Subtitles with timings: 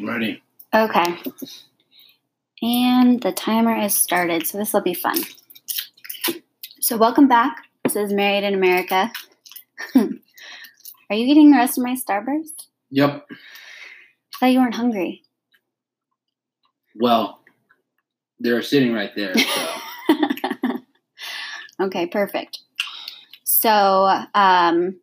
[0.00, 0.42] Ready.
[0.74, 1.16] Okay.
[2.62, 5.18] And the timer is started, so this will be fun.
[6.80, 7.64] So, welcome back.
[7.84, 9.10] This is Married in America.
[9.94, 10.02] Are
[11.16, 12.66] you eating the rest of my Starburst?
[12.90, 13.26] Yep.
[13.30, 13.36] I
[14.38, 15.22] thought you weren't hungry.
[16.96, 17.40] Well,
[18.38, 19.34] they're sitting right there.
[19.36, 19.68] So.
[21.82, 22.60] okay, perfect.
[23.44, 25.00] So, um,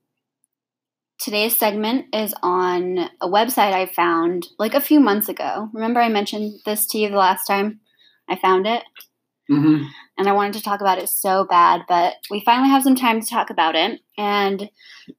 [1.24, 5.70] today's segment is on a website I found like a few months ago.
[5.74, 7.80] Remember, I mentioned this to you the last time
[8.30, 8.84] I found it?
[9.48, 9.84] hmm
[10.18, 13.20] and I wanted to talk about it so bad, but we finally have some time
[13.20, 14.00] to talk about it.
[14.18, 14.70] And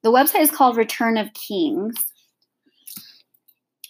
[0.02, 1.94] the website is called Return of Kings.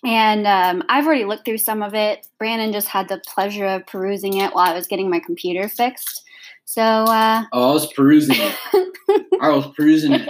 [0.04, 2.26] And um, I've already looked through some of it.
[2.38, 6.23] Brandon just had the pleasure of perusing it while I was getting my computer fixed.
[6.64, 8.56] So, uh, Oh, I was perusing it.
[9.40, 10.28] I was perusing it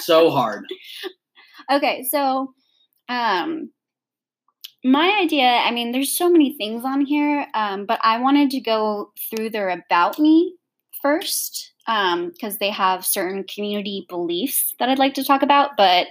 [0.00, 0.64] so hard.
[1.70, 2.52] okay, so
[3.08, 3.70] um,
[4.84, 8.60] my idea i mean there's so many things on here um, but i wanted to
[8.60, 10.54] go through their about me
[11.02, 16.06] first because they have certain community beliefs that i'd like to talk about but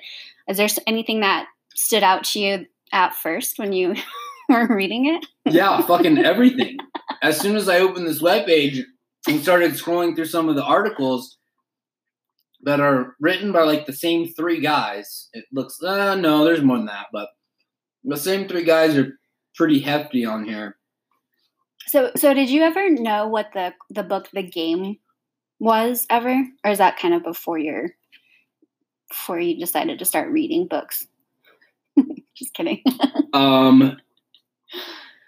[0.47, 3.95] is there anything that stood out to you at first when you
[4.49, 6.77] were reading it Yeah, fucking everything.
[7.23, 8.83] As soon as I opened this webpage
[9.29, 11.37] and started scrolling through some of the articles
[12.63, 16.77] that are written by like the same three guys, it looks uh no, there's more
[16.77, 17.29] than that, but
[18.03, 19.17] the same three guys are
[19.55, 20.77] pretty hefty on here.
[21.87, 24.97] so so did you ever know what the the book the game
[25.59, 27.89] was ever or is that kind of before your
[29.09, 31.07] before you decided to start reading books
[32.35, 32.81] just kidding
[33.33, 33.97] Um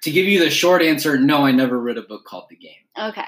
[0.03, 2.71] to give you the short answer, no, I never read a book called The Game.
[2.99, 3.25] Okay.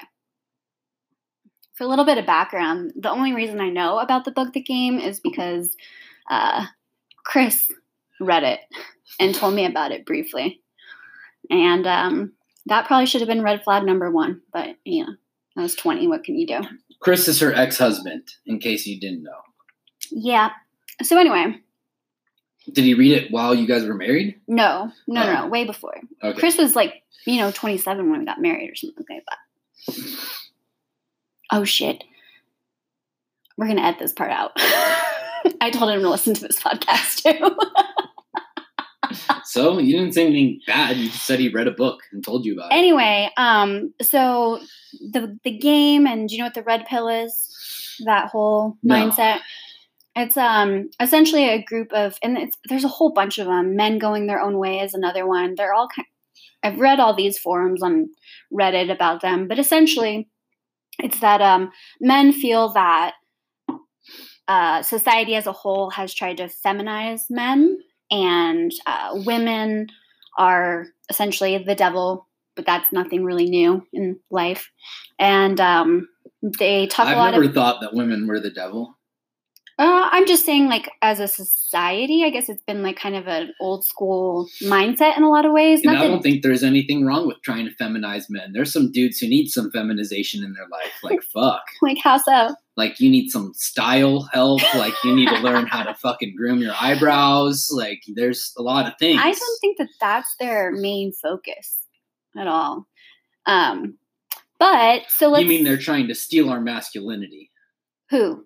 [1.84, 5.00] A little bit of background, the only reason I know about the book The Game
[5.00, 5.76] is because
[6.30, 6.66] uh,
[7.26, 7.70] Chris
[8.22, 8.62] read it
[9.20, 10.62] and told me about it briefly.
[11.50, 12.34] And um,
[12.68, 15.14] that probably should have been red flag number one, but know,
[15.58, 16.08] I was 20.
[16.08, 16.62] What can you do?
[17.02, 19.42] Chris is her ex-husband, in case you didn't know.
[20.10, 20.52] Yeah.
[21.02, 21.60] So, anyway,
[22.72, 24.40] Did he read it while you guys were married?
[24.48, 25.34] no, no, no, Oh.
[25.42, 26.00] no, way before.
[26.24, 26.40] Okay.
[26.40, 29.38] Chris was like, you know, 27 when we got married or something like that.
[31.52, 32.04] Oh shit.
[33.58, 34.52] We're going to edit this part out.
[35.62, 37.56] I told him to listen to this podcast too.
[39.46, 40.98] So you didn't say anything bad.
[40.98, 42.76] You just said he read a book and told you about it.
[42.76, 44.60] anyway, um, so
[45.12, 47.50] the the game and do you know what the red pill is?
[48.06, 48.96] That whole No.
[48.96, 49.40] mindset.
[50.16, 53.76] It's um essentially a group of and it's, there's a whole bunch of them.
[53.76, 55.54] Men going their own way is another one.
[55.56, 56.08] They're all kind.
[56.64, 58.08] I've read all these forums on
[58.52, 60.30] Reddit about them, but essentially,
[61.00, 63.14] it's that um men feel that
[64.48, 67.78] uh, society as a whole has tried to feminize men,
[68.12, 69.88] and uh, women
[70.38, 74.70] are essentially the devil, but that's nothing really new in life.
[75.18, 76.08] And um,
[76.60, 77.54] they talk a I've lot never of.
[77.54, 78.98] thought that women were the devil.
[79.80, 83.28] Uh, I'm just saying, like as a society, I guess it's been like kind of
[83.28, 85.82] an old school mindset in a lot of ways.
[85.84, 88.52] And Not I don't think there's anything wrong with trying to feminize men.
[88.54, 90.94] There's some dudes who need some feminization in their life.
[91.02, 91.64] Like fuck.
[91.82, 92.56] like how so?
[92.78, 94.62] Like you need some style help.
[94.76, 97.72] Like you need to learn how to fucking groom your eyebrows.
[97.74, 99.20] Like there's a lot of things.
[99.24, 101.80] I don't think that that's their main focus
[102.38, 102.86] at all.
[103.48, 103.98] Um,
[104.60, 105.44] but so let's.
[105.44, 107.50] you mean they're trying to steal our masculinity?
[108.14, 108.46] who?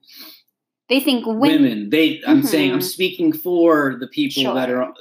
[0.89, 1.41] They think women.
[1.41, 1.89] Women.
[1.89, 2.21] They.
[2.25, 2.71] I'm saying.
[2.71, 2.83] I'm Mhm.
[2.83, 4.93] speaking for the people that are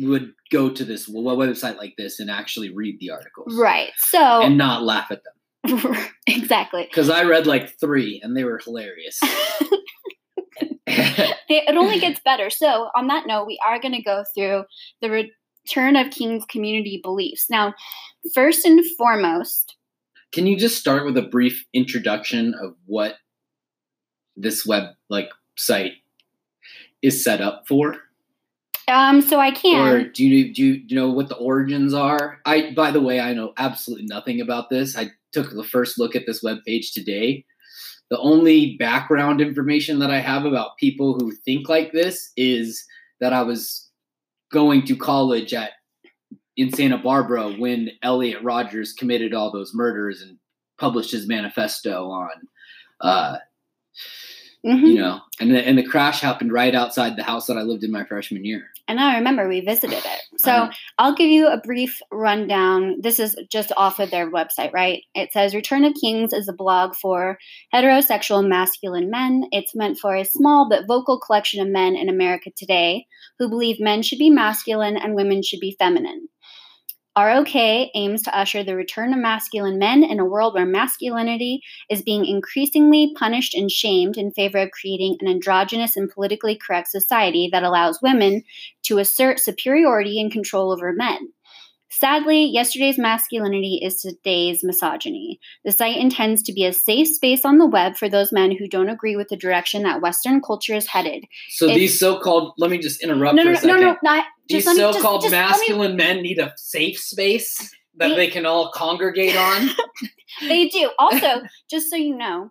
[0.00, 3.90] would go to this website like this and actually read the articles Right.
[3.98, 5.96] So and not laugh at them.
[6.26, 6.84] exactly.
[6.84, 9.20] Because I read like three and they were hilarious.
[11.48, 12.50] It it only gets better.
[12.50, 14.64] So on that note, we are going to go through
[15.00, 17.46] the return of King's community beliefs.
[17.50, 17.74] Now,
[18.34, 19.76] first and foremost,
[20.32, 23.16] Can you just start with a brief introduction of what
[24.36, 25.92] this web like site
[27.02, 27.96] is set up for?
[28.88, 30.10] um, so I Or can.
[30.14, 32.38] do you do you, do you know what the origins are?
[32.46, 34.96] I by the way, I know absolutely nothing about this.
[34.96, 37.44] I took the first look at this web page today.
[38.10, 42.84] The only background information that I have about people who think like this is
[43.20, 43.90] that I was
[44.52, 45.72] going to college at
[46.56, 50.38] in Santa Barbara when Elliot Rogers committed all those murders and
[50.78, 52.30] published his manifesto on
[53.00, 53.38] uh,
[54.66, 54.88] Mhm.
[54.88, 57.84] you know, and the, and the crash happened right outside the house that I lived
[57.84, 58.64] in my freshman year.
[58.88, 60.20] And I remember we visited it.
[60.38, 60.72] So Uh-huh.
[60.98, 62.96] I'll give you a brief rundown.
[63.00, 65.02] This is just off of their website, right?
[65.14, 67.38] It says Return of Kings is a blog for
[67.74, 69.44] heterosexual masculine men.
[69.52, 73.06] It's meant for a small but vocal collection of men in America today
[73.38, 76.28] who believe men should be masculine and women should be feminine.
[77.16, 82.02] ROK aims to usher the return of masculine men in a world where masculinity is
[82.02, 87.48] being increasingly punished and shamed in favor of creating an androgynous and politically correct society
[87.50, 88.42] that allows women
[88.82, 91.32] to assert superiority and control over men.
[91.88, 95.38] Sadly, yesterday's masculinity is today's misogyny.
[95.64, 98.68] The site intends to be a safe space on the web for those men who
[98.68, 101.24] don't agree with the direction that Western culture is headed.
[101.50, 103.80] So If- these so-called let me just interrupt No, for no, a no, second.
[103.80, 106.38] no, no, not These just let me- just- so-called just let me- masculine men need
[106.38, 107.56] a safe space
[107.96, 109.70] that They- they can all congregate on.
[110.40, 110.90] They do.
[110.98, 112.50] Also, just so you know,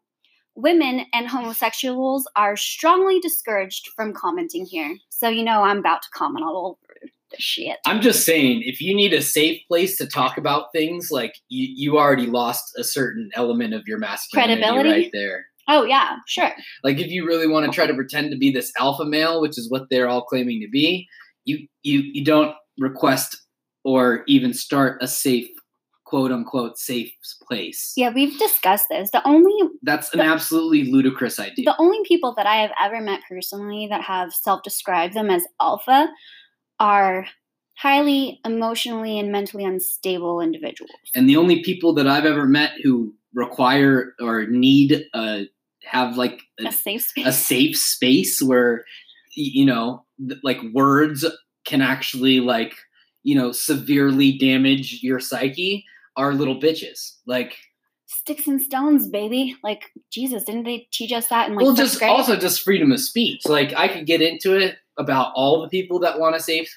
[0.55, 4.95] women and homosexuals are strongly discouraged from commenting here.
[5.09, 6.84] So you know I'm about to comment all over the
[7.39, 7.77] shit.
[7.85, 11.67] I'm just saying, if you need a safe place to talk about things, like you,
[11.75, 14.89] you already lost a certain element of your masculinity Credibility?
[14.89, 15.45] right there.
[15.67, 16.51] Oh yeah, sure.
[16.83, 19.57] Like if you really want to try to pretend to be this alpha male, which
[19.57, 21.07] is what they're all claiming to be,
[21.45, 23.35] you you you don't request
[23.83, 25.47] or even start a safe
[26.05, 27.11] quote unquote safe
[27.47, 27.93] place.
[27.97, 29.09] Yeah, we've discussed this.
[29.09, 31.65] The only That's an absolutely ludicrous idea.
[31.65, 36.09] the only people that I have ever met personally that have self-described them as alpha
[36.79, 37.27] are
[37.77, 40.91] highly emotionally and mentally unstable individuals.
[41.13, 45.41] and the only people that I've ever met who require or need uh
[45.83, 47.27] have like a, A safe space.
[47.27, 48.85] a safe space where
[49.35, 50.05] you know
[50.43, 51.25] like words
[51.65, 52.73] can actually like
[53.23, 55.83] you know severely damage your psyche
[56.15, 57.55] are little bitches like
[58.07, 59.55] Sticks and stones, baby.
[59.63, 62.09] Like Jesus, didn't they teach us that in like well just grade?
[62.09, 65.99] also just freedom of speech like i could get into it about all the people
[65.99, 66.69] that want a safe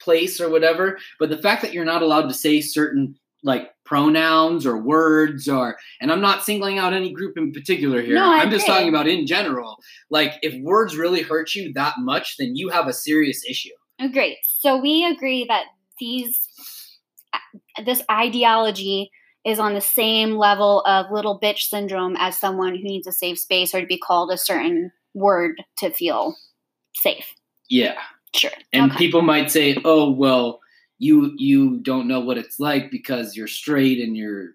[0.00, 4.66] place or whatever but the fact that you're not allowed to say certain like pronouns
[4.66, 8.50] or words or and i'm not singling out any group in particular here No, i'm
[8.50, 9.78] just talking about in general
[10.10, 13.70] like if words really hurt you that much then you have a serious issue
[14.00, 14.38] Oh, Great.
[14.42, 15.64] So we agree that
[15.98, 16.48] these
[17.32, 19.10] uh, this ideology
[19.44, 23.38] is on the same level of little bitch syndrome as someone who needs a safe
[23.38, 26.36] space or to be called a certain word to feel
[26.94, 27.32] safe.
[27.70, 27.96] Yeah
[28.34, 28.50] Sure.
[28.72, 28.98] and okay.
[28.98, 30.60] people might say oh well
[30.98, 34.50] you you don't know what it's like because you're straight and you're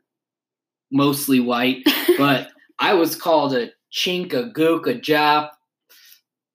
[0.91, 1.83] mostly white
[2.17, 2.49] but
[2.81, 5.51] I was called a chink, a gook, a jap,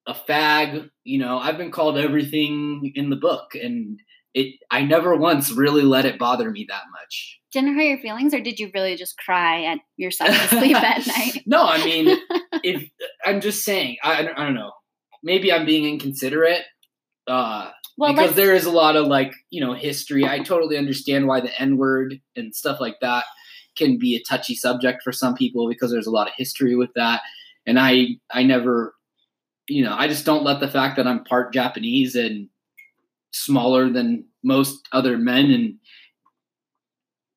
[0.05, 0.89] a fag.
[1.05, 3.97] You know, I've been called everything in the book, and
[4.33, 4.55] it.
[4.69, 7.39] I never once really let it bother me that much.
[7.53, 10.75] Didn't it hurt your feelings, or did you really just cry at yourself to sleep
[10.75, 11.43] at night?
[11.45, 12.17] No, I mean,
[12.63, 12.89] if
[13.25, 14.73] I'm just saying, I I don't know.
[15.23, 16.63] Maybe I'm being inconsiderate.
[17.27, 21.27] Uh, Well, because there is a lot of like you know history i totally understand
[21.27, 23.25] why the n word and stuff like that
[23.75, 26.93] can be a touchy subject for some people because there's a lot of history with
[26.95, 27.21] that
[27.65, 28.95] and i i never
[29.67, 32.47] you know i just don't let the fact that i'm part japanese and
[33.31, 35.75] smaller than most other men and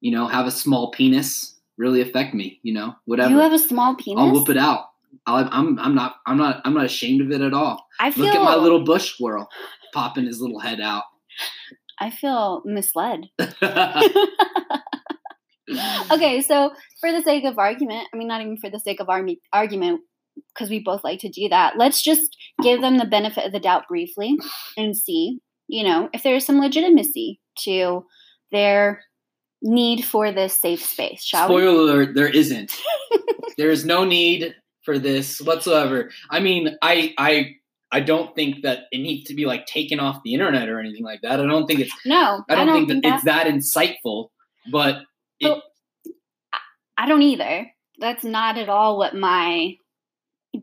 [0.01, 3.59] you know have a small penis really affect me you know whatever you have a
[3.59, 4.21] small penis.
[4.21, 4.90] i'll whoop it out
[5.27, 8.27] I'll, i'm i'm not i'm not i'm not ashamed of it at all I feel
[8.27, 9.49] look at my little bush squirrel
[9.93, 11.05] popping his little head out
[12.01, 13.29] I feel misled.
[13.39, 13.53] okay,
[16.41, 19.39] so for the sake of argument, I mean, not even for the sake of army,
[19.53, 20.01] argument,
[20.55, 23.61] because we both like to do that, let's just give them the benefit of the
[23.61, 24.39] doubt briefly
[24.79, 28.07] and see, you know, if there's some legitimacy to
[28.51, 29.03] their
[29.61, 31.61] need for this safe space, shall we?
[31.61, 32.81] Spoiler alert, there isn't.
[33.59, 36.11] there is no need for this whatsoever.
[36.31, 37.57] I mean, I I
[37.93, 41.05] I don't think that it needs to be like taken off the internet or anything
[41.05, 41.41] like that.
[41.41, 44.29] I don't think it's No, I don't, think, that it's that insightful,
[44.71, 45.03] but
[45.41, 45.59] it,
[46.97, 47.71] I don't either.
[47.99, 49.77] That's not at all what my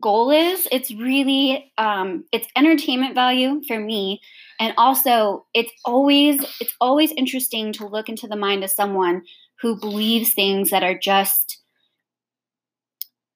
[0.00, 0.68] goal is.
[0.70, 4.20] It's really um it's entertainment value for me
[4.60, 9.22] and also it's always it's always interesting to look into the mind of someone
[9.60, 11.62] who believes things that are just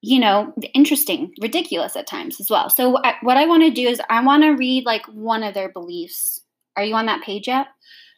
[0.03, 3.87] you know interesting ridiculous at times as well so I, what i want to do
[3.87, 6.41] is i want to read like one of their beliefs
[6.75, 7.67] are you on that page yet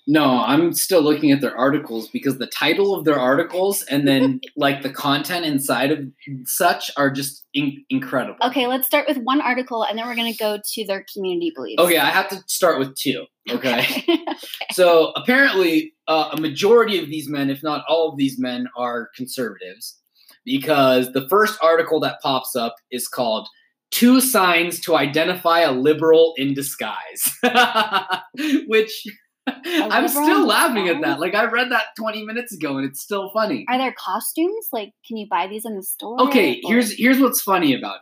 [0.07, 4.39] no, I'm still looking at their articles because the title of their articles and then
[4.55, 5.99] like the content inside of
[6.45, 8.37] such are just in- incredible.
[8.43, 11.51] Okay, let's start with one article and then we're going to go to their community
[11.55, 11.81] beliefs.
[11.81, 13.25] Okay, I have to start with two.
[13.49, 13.85] Okay.
[14.07, 14.19] Okay.
[14.71, 19.09] So apparently, uh, a majority of these men, if not all of these men, are
[19.15, 19.97] conservatives
[20.45, 23.47] because the first article that pops up is called
[23.91, 27.31] two signs to identify a liberal in disguise.
[28.67, 29.05] Which
[29.47, 31.19] I'm still laughing at that.
[31.19, 33.65] Like I read that 20 minutes ago and it's still funny.
[33.69, 34.67] Are there costumes?
[34.71, 36.19] Like, can you buy these in the store?
[36.21, 38.01] Okay, Or- here's here's what's funny about it.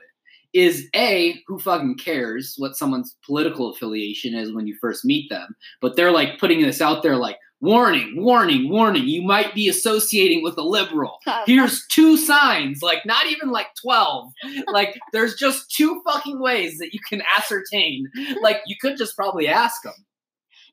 [0.57, 5.55] Is A, who fucking cares what someone's political affiliation is when you first meet them?
[5.81, 10.43] But they're like putting this out there like, warning, warning, warning, you might be associating
[10.43, 11.17] with a liberal.
[11.45, 14.31] Here's two signs, like not even like 12.
[14.67, 18.11] Like there's just two fucking ways that you can ascertain.
[18.41, 19.93] Like you could just probably ask them.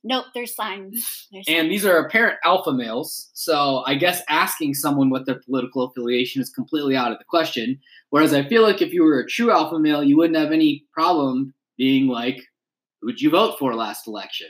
[0.02, 1.28] Nope, there's signs.
[1.30, 1.68] There's And signs.
[1.68, 3.30] these are apparent alpha males.
[3.35, 7.78] So I guess asking someone what their political affiliation is completely out of the question.
[8.09, 10.87] Whereas I feel like if you were a true alpha male, you wouldn't have any
[10.92, 12.38] problem being like,
[13.00, 14.49] who'd you vote for last election?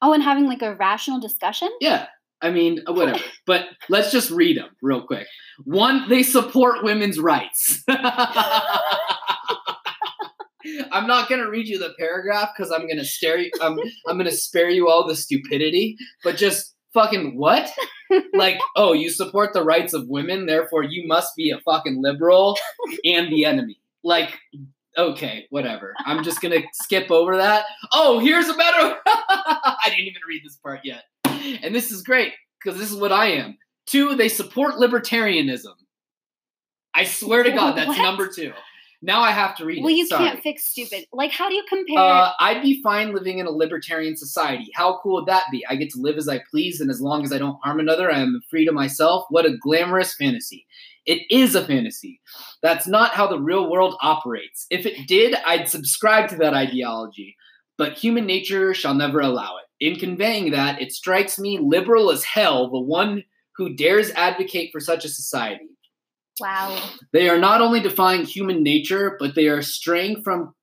[0.00, 1.68] Oh, and having like a rational discussion?
[1.80, 2.06] Yeah.
[2.40, 3.18] I mean, uh, whatever.
[3.46, 5.26] but let's just read them real quick.
[5.64, 7.82] One, they support women's rights.
[10.92, 13.50] I'm not gonna read you the paragraph because I'm gonna stare you.
[13.60, 15.96] I'm I'm gonna spare you all the stupidity.
[16.22, 17.70] But just fucking what?
[18.34, 22.56] like, oh, you support the rights of women, therefore you must be a fucking liberal
[23.04, 23.80] and the enemy.
[24.04, 24.38] Like,
[24.98, 25.94] okay, whatever.
[26.04, 27.64] I'm just gonna skip over that.
[27.92, 28.96] Oh, here's a better.
[29.06, 33.12] I didn't even read this part yet, and this is great because this is what
[33.12, 33.56] I am.
[33.86, 35.74] Two, they support libertarianism.
[36.94, 38.02] I swear to God, that's What?
[38.02, 38.52] number two.
[39.00, 39.96] Now I have to read Well, it.
[39.96, 40.24] you Sorry.
[40.28, 41.04] can't fix stupid.
[41.12, 41.96] Like, how do you compare?
[41.98, 44.70] Uh, I'd be fine living in a libertarian society.
[44.74, 45.64] How cool would that be?
[45.68, 48.10] I get to live as I please, and as long as I don't harm another,
[48.10, 49.26] I am free to myself.
[49.30, 50.66] What a glamorous fantasy.
[51.08, 52.20] It is a fantasy.
[52.62, 54.66] That's not how the real world operates.
[54.70, 57.34] If it did, I'd subscribe to that ideology.
[57.78, 59.64] But human nature shall never allow it.
[59.80, 63.24] In conveying that, it strikes me liberal as hell, the one
[63.56, 65.70] who dares advocate for such a society.
[66.40, 66.78] wow.
[67.14, 70.54] They are not only defying human nature, but they are straying from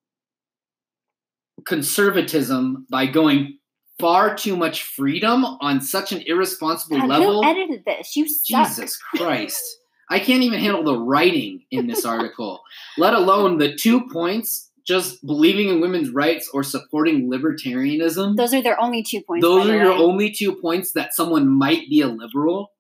[1.66, 3.58] conservatism by going
[4.00, 7.42] far too much freedom on such an irresponsible God, level.
[7.42, 8.16] who edited this?
[8.16, 8.68] You suck.
[8.68, 9.64] Jesus Christ.
[10.10, 12.62] I can't even handle the writing in this article,
[12.98, 18.36] let alone the two points just believing in women's rights or supporting libertarianism.
[18.36, 19.44] Those are their only two points.
[19.44, 22.72] Those are your only two points that someone might be a liberal.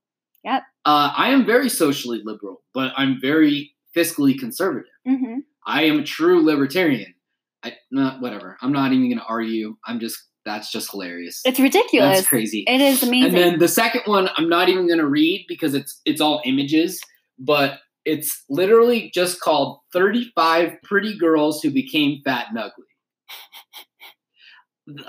[0.43, 0.61] Yep.
[0.85, 4.91] Uh, I am very socially liberal, but I'm very fiscally conservative.
[5.07, 5.37] Mhm.
[5.65, 7.15] I am a true libertarian.
[7.63, 8.57] I not whatever.
[8.61, 9.75] I'm not even going to argue.
[9.85, 11.41] I'm just that's just hilarious.
[11.43, 12.17] It's ridiculous.
[12.17, 12.63] That's crazy.
[12.67, 13.29] It is amazing.
[13.29, 16.41] And then the second one, I'm not even going to read because it's it's all
[16.45, 17.01] images,
[17.37, 22.85] but it's literally just called 35 pretty girls who became fat and ugly.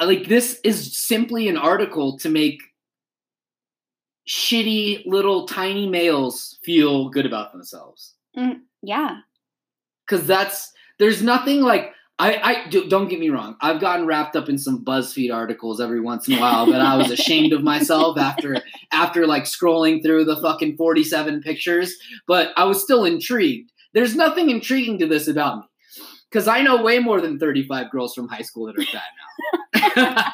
[0.01, 2.63] Like this is simply an article to make
[4.27, 9.19] shitty little tiny males feel good about themselves mm, yeah.
[10.07, 13.57] because that's there's nothing like I, I do, don't get me wrong.
[13.61, 16.97] I've gotten wrapped up in some BuzzFeed articles every once in a while that I
[16.97, 18.57] was ashamed of myself after
[18.93, 21.95] after like scrolling through the fucking 47 pictures,
[22.27, 23.71] but I was still intrigued.
[23.93, 25.65] There's nothing intriguing to this about me
[26.31, 30.33] because I know way more than 35 girls from high school that are fat now.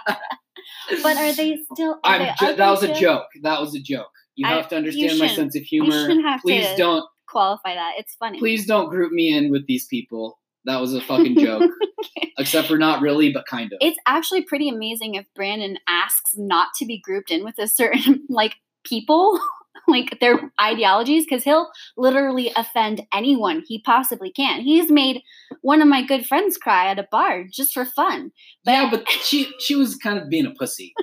[1.03, 1.93] But are they still?
[2.05, 3.27] Are I'm they ju- that was a joke.
[3.43, 4.11] That was a joke.
[4.35, 6.09] You I- have to understand my sense of humor.
[6.43, 7.95] Please to don't qualify that.
[7.99, 8.39] It's funny.
[8.39, 10.39] please don't group me in with these people.
[10.65, 11.71] That was a fucking joke.
[12.39, 13.79] Except for not really, but kind of.
[13.81, 18.25] It's actually pretty amazing if Brandon asks not to be grouped in with a certain
[18.29, 19.39] like people,
[19.89, 24.61] like their ideologies, because he'll literally offend anyone he possibly can.
[24.61, 25.23] He's made
[25.61, 28.31] one of my good friends cry at a bar just for fun.
[28.67, 30.95] yeah, but she she was kind of being a pussy.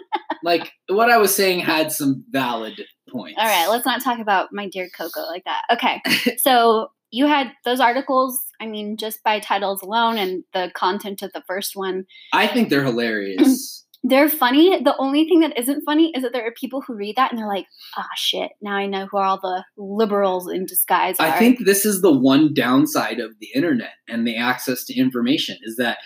[0.44, 3.40] like what I was saying had some valid points.
[3.40, 5.62] All right, let's not talk about my dear Coco like that.
[5.72, 6.02] Okay,
[6.38, 8.40] so you had those articles.
[8.62, 12.70] I mean, just by titles alone and the content of the first one, I think
[12.70, 13.86] they're hilarious.
[14.04, 14.82] they're funny.
[14.82, 17.40] The only thing that isn't funny is that there are people who read that and
[17.40, 17.66] they're like,
[17.98, 18.52] "Ah, shit!
[18.62, 22.12] Now I know who all the liberals in disguise are." I think this is the
[22.12, 25.98] one downside of the internet and the access to information is that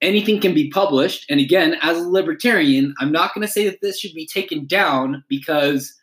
[0.00, 1.24] anything can be published.
[1.30, 4.66] And again, as a libertarian, I'm not going to say that this should be taken
[4.66, 5.94] down because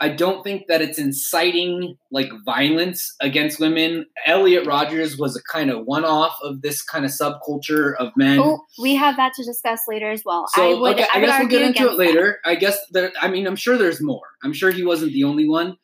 [0.00, 4.06] I don't think that it's inciting like violence against women.
[4.26, 8.38] Elliot Rogers was a kind of one off of this kind of subculture of men.
[8.38, 10.46] Oh, we have that to discuss later as well.
[10.54, 10.94] So I would.
[10.94, 12.06] okay, I, I, would guess we'll get into it against that.
[12.06, 12.38] later.
[12.44, 13.12] I guess there.
[13.20, 14.26] I mean, I'm sure there's more.
[14.44, 15.76] I'm sure he wasn't the only one,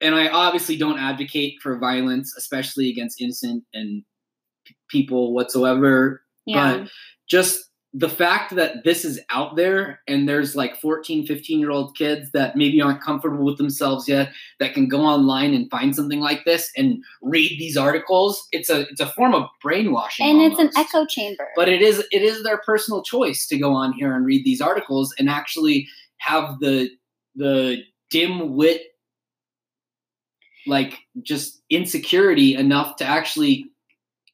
[0.00, 4.04] and I obviously don't advocate for violence, especially against innocent and
[4.64, 6.22] p- people whatsoever.
[6.46, 6.78] Yeah.
[6.78, 6.90] But
[7.28, 11.96] just the fact that this is out there and there's like 14 15 year old
[11.96, 16.20] kids that maybe aren't comfortable with themselves yet that can go online and find something
[16.20, 20.60] like this and read these articles it's a it's a form of brainwashing and it's
[20.60, 21.48] an echo chamber.
[21.56, 24.60] but it is it is their personal choice to go on here and read these
[24.60, 26.88] articles and actually have the
[27.34, 27.78] the
[28.10, 28.82] dim wit
[30.66, 33.70] like just insecurity enough to actually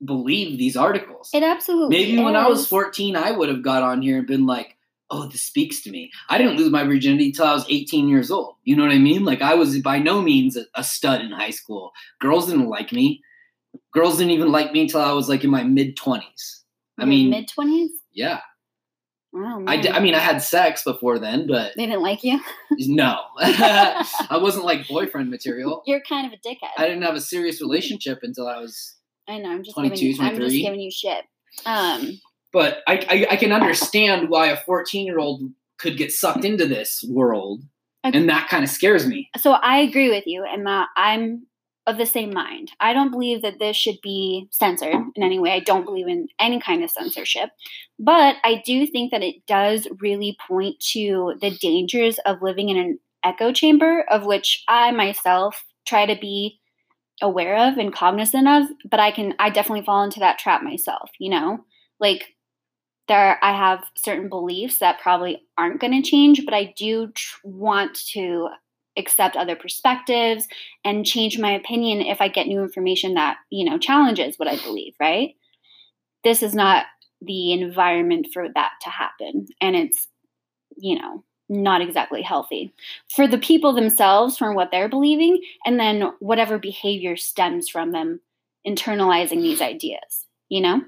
[0.05, 4.03] believe these articles it absolutely maybe when i was 14 i would have got on
[4.03, 4.76] here and been like
[5.11, 8.31] oh this speaks to me i didn't lose my virginity till i was 18 years
[8.31, 11.21] old you know what i mean like i was by no means a, a stud
[11.21, 13.23] in high school girls didn't like me
[13.93, 16.61] girls didn't even like me until i was like in my mid 20s
[16.99, 17.91] i mean mid twenties.
[18.12, 18.41] yeah
[19.38, 19.91] Oh, I, d-.
[19.91, 22.41] I mean, I had sex before then, but they didn't like you.
[22.71, 25.83] no, I wasn't like boyfriend material.
[25.87, 26.71] You're kind of a dickhead.
[26.79, 28.95] I didn't have a serious relationship until I was.
[29.28, 29.50] I know.
[29.50, 30.23] I'm just 22, giving you.
[30.30, 31.25] I'm just giving you shit.
[31.64, 32.21] Um.
[32.52, 35.42] But I, I, I can understand why a 14 year old
[35.78, 37.62] could get sucked into this world,
[38.04, 38.16] Okay.
[38.16, 39.28] and that kind of scares me.
[39.37, 41.47] So I agree with you, and that I'm
[41.87, 42.73] of the same mind.
[42.80, 45.52] I don't believe that this should be censored in any way.
[45.52, 47.50] I don't believe in any kind of censorship.
[47.99, 52.76] But I do think that it does really point to the dangers of living in
[52.76, 56.59] an echo chamber, of which I myself try to be
[57.23, 61.11] aware of and cognizant of, but I can I definitely fall into that trap myself,
[61.18, 61.64] you know?
[61.99, 62.35] Like
[63.08, 67.38] there I have certain beliefs that probably aren't going to change, but I do tr-
[67.44, 68.49] want to
[68.99, 70.46] accept other perspectives
[70.85, 74.56] and change my opinion if I get new information that, you know, challenges what I
[74.56, 75.35] believe, right?
[76.25, 76.87] This is not
[77.20, 79.46] the environment for that to happen.
[79.61, 80.08] And it's,
[80.76, 82.73] you know, not exactly healthy
[83.15, 88.21] for the people themselves, from what they're believing, and then whatever behavior stems from them
[88.67, 90.83] internalizing these ideas, you know?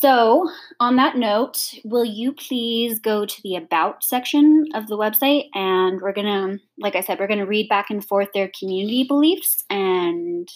[0.00, 5.48] So, on that note, will you please go to the About section of the website?
[5.54, 9.64] And we're to, like I said, we're to read back and forth their community beliefs,
[9.68, 10.48] and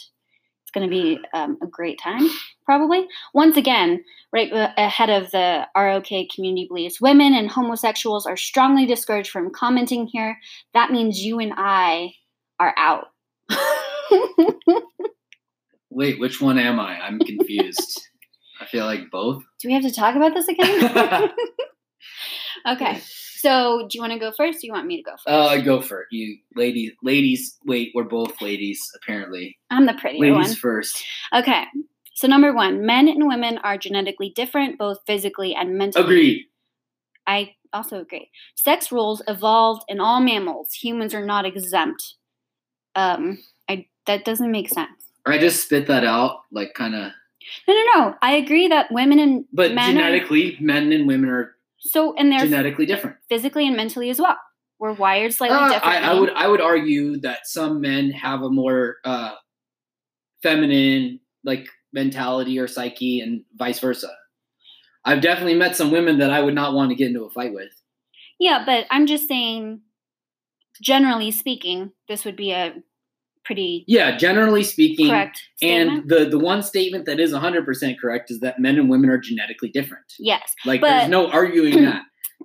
[0.72, 2.28] going to be um, a great time,
[2.64, 3.06] probably.
[3.34, 8.86] Once again, right uh, ahead of the ROK community beliefs, women and homosexuals are strongly
[8.86, 10.38] discouraged from commenting here.
[10.74, 12.14] That means you and I
[12.58, 13.08] are out.
[15.90, 16.98] Wait, which one am I?
[17.00, 18.08] I'm confused.
[18.60, 19.42] I feel like both.
[19.60, 21.30] Do we have to talk about this again?
[22.68, 23.00] okay.
[23.42, 24.58] So, do you want to go first?
[24.58, 25.26] Or do you want me to go first?
[25.26, 26.06] Uh, go for it.
[26.12, 27.58] You ladies, ladies.
[27.66, 29.58] Wait, we're both ladies apparently.
[29.68, 30.54] I'm the Ladies one.
[30.54, 31.02] first.
[31.34, 31.64] Okay.
[32.14, 36.04] So, number one, men and women are genetically different, both physically and mentally.
[36.04, 36.44] Agreed.
[37.26, 38.30] I also agree.
[38.54, 40.72] Sex roles evolved in all mammals.
[40.74, 42.14] Humans are not exempt.
[42.94, 45.02] Um, I that doesn't make sense.
[45.26, 47.10] Or I just spit that out, like kind of.
[47.66, 48.14] No, no, no.
[48.22, 52.30] I agree that women and But men are genetically, men and women are so, and
[52.30, 53.16] they're genetically different.
[53.28, 54.36] physically and mentally as well.
[54.78, 55.98] We're wired slightly Uh, differently.
[56.02, 59.34] I, I would I would argue that some men have a more uh,
[60.42, 64.08] feminine like mentality or psyche, and vice versa.
[65.04, 67.52] I've definitely met some women that I would not want to get into a fight
[67.52, 67.72] with.
[68.38, 69.82] Yeah, but I'm just saying,
[70.80, 72.74] generally speaking, this would be a
[73.44, 76.00] pretty Yeah, generally speaking, correct statement.
[76.00, 79.18] and the the one statement that is 100% correct is that men and women are
[79.18, 80.04] genetically different.
[80.18, 82.02] yes, Like But- there's no arguing that.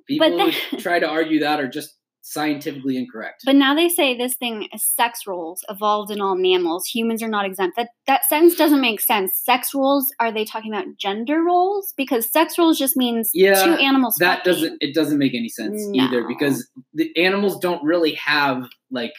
[0.08, 3.42] People who try to argue that are just scientifically incorrect.
[3.46, 6.86] but now they say this thing sex roles evolved in all mammals.
[6.88, 7.78] Humans are not exempt.
[7.78, 9.32] That that sentence doesn't make sense.
[9.44, 11.94] Sex roles are they talking about gender roles?
[11.96, 14.16] Because sex roles just means Yeah, two animals.
[14.20, 14.54] that fucking.
[14.54, 19.14] doesn't it doesn't make any sense either because the animals don't really have like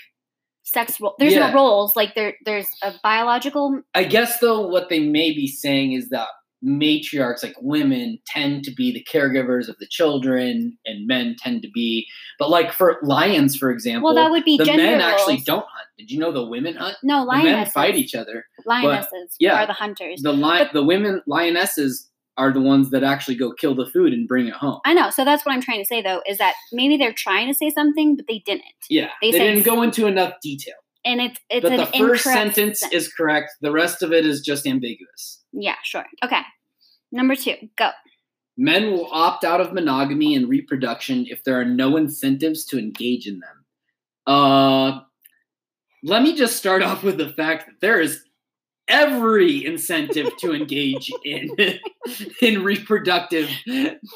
[0.73, 1.15] sex role.
[1.19, 1.49] There's Yeah.
[1.51, 1.97] no roles.
[1.97, 3.81] Like there, there's a biological.
[3.95, 6.29] I guess though what they may be saying is that
[6.65, 11.71] matriarchs like women tend to be the caregivers of the children and men tend to
[11.73, 12.05] be
[12.37, 15.89] but like for lions for example Well, that would be the men actually don't hunt
[15.97, 19.67] did you know the women hunt No, the men fight each other Lionesses yeah, are
[19.69, 20.21] the hunters.
[20.21, 22.08] the lion But- the women lionesses
[22.39, 25.11] are the ones that actually go kill the food and bring it home I know.
[25.11, 27.71] So that's what I'm trying to say, though, is that maybe they're trying to say
[27.71, 28.65] something, but they didn't.
[28.89, 32.23] yeah They they, didn't go into enough detail And it's it's but the first incorrect
[32.23, 36.05] sentence is correct the rest of it is just ambiguous yeah, sure.
[36.25, 36.41] Okay,
[37.13, 37.91] number two, go.
[38.57, 43.27] Men will opt out of monogamy and reproduction if there are no incentives to engage
[43.27, 43.65] in them.
[44.27, 45.01] Uh,
[46.03, 48.25] let me just start off with the fact that there is
[48.89, 51.51] every incentive to engage in
[52.43, 53.49] in reproductive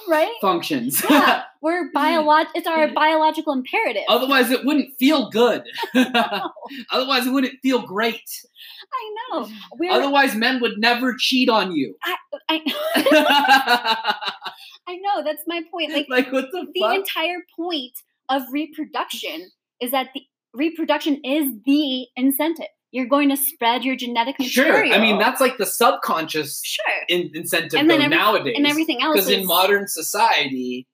[0.09, 0.33] right?
[0.41, 1.03] functions.
[1.09, 2.47] Yeah, we're biolog.
[2.55, 2.95] It's our mm-hmm.
[2.95, 4.03] biological imperative.
[4.09, 5.63] Otherwise, it wouldn't feel good.
[5.95, 8.29] Otherwise, it wouldn't feel great.
[8.93, 9.49] I know.
[9.79, 9.93] We're.
[9.93, 11.97] Otherwise, men would never cheat on you.
[12.05, 12.17] I,
[14.89, 15.23] I know.
[15.25, 15.93] That's my point.
[15.93, 16.97] Like like what the the fuck?
[16.97, 17.93] entire point
[18.29, 20.23] of reproduction is that the
[20.55, 22.67] reproduction is the incentive.
[22.93, 24.77] You're going to spread your genetic material.
[24.77, 24.93] Sure.
[24.95, 26.85] I mean, that's like the subconscious sure.
[27.09, 28.55] in- incentive And every- nowadays.
[28.57, 30.87] And everything else Because is in modern society,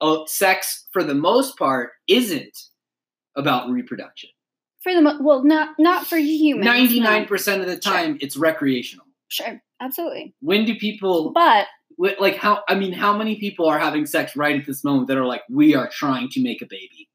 [0.00, 2.56] uh, sex for the most part isn't
[3.34, 4.30] about reproduction.
[4.82, 6.64] for the mo- well, not not for humans.
[6.64, 9.04] Ninety-nine percent of the time, it's recreational.
[9.28, 10.32] Sure, absolutely.
[10.40, 11.66] When do people But
[12.20, 15.16] like how i mean how many people are having sex right at this moment that
[15.16, 17.08] are like we are trying to make a baby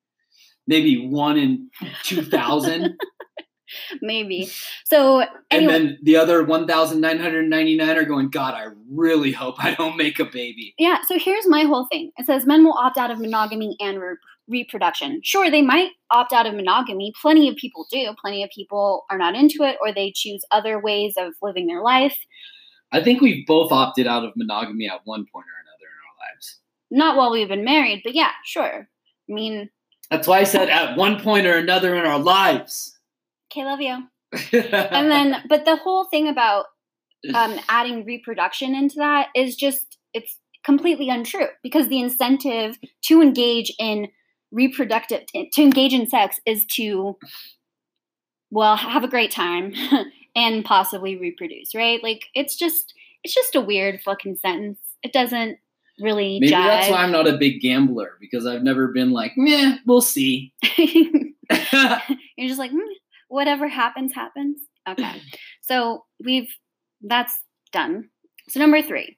[0.66, 1.70] maybe one in
[2.04, 2.98] 2000
[4.02, 4.50] maybe
[4.86, 5.24] so.
[5.50, 10.26] and then the other 1999 are going god i really hope i don't make a
[10.26, 10.98] baby yeah.
[11.08, 12.12] So here's my whole thing.
[12.18, 14.16] It says men will opt out of monogamy and re-
[14.48, 15.22] reproduction.
[15.24, 17.14] Sure, they might opt out of monogamy.
[17.22, 18.14] Plenty of people do.
[18.20, 21.84] Plenty of people are not into it, or they choose other ways of living their
[21.84, 22.18] life.
[22.92, 26.34] i think we've both opted out of monogamy at one point or another in our
[26.34, 26.58] lives
[26.90, 28.88] Not while we've been married, but yeah, sure.
[29.30, 29.70] I mean,
[30.10, 32.98] that's why i said at one point or another in our lives
[33.52, 34.08] okay, love you.
[34.54, 36.66] And then, but the whole thing about
[37.34, 43.74] um, adding reproduction into that is just it's completely untrue because the incentive to engage
[43.80, 44.08] in
[44.52, 45.22] reproductive
[45.54, 47.18] to engage in sex is to
[48.52, 49.74] well have a great time
[50.36, 52.02] and possibly reproduce right?
[52.04, 54.80] Like it's just it's just a weird fucking sentence.
[55.04, 55.58] It doesn't
[56.00, 59.34] really maybe jive that's why i'm not a big gambler because i've never been like
[59.38, 60.52] meh we'll see.
[60.78, 62.80] You're just like "Hmm,
[63.32, 64.62] whatever happens happens.
[64.90, 65.22] Okay.
[65.62, 66.50] So we've
[67.04, 67.34] that's
[67.72, 68.10] done.
[68.50, 69.16] So number three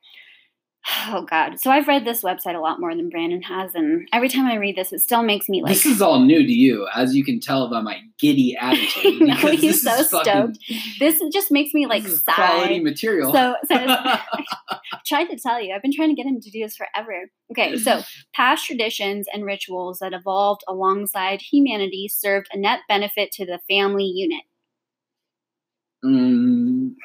[1.07, 4.27] oh god so i've read this website a lot more than brandon has and every
[4.27, 6.85] time i read this it still makes me like this is all new to you,
[6.93, 9.21] as you can tell by my giddy attitude.
[9.21, 10.25] No, he's so stoked.
[10.27, 10.57] fucking-
[10.99, 13.31] this just makes me like is quality material.
[13.31, 14.19] so, so I
[15.05, 17.77] tried to tell you i've been trying to get him to do this forever okay
[17.77, 18.01] so
[18.35, 24.05] past traditions and rituals that evolved alongside humanity served a net benefit to the family
[24.05, 24.43] unit
[26.05, 26.95] Mm,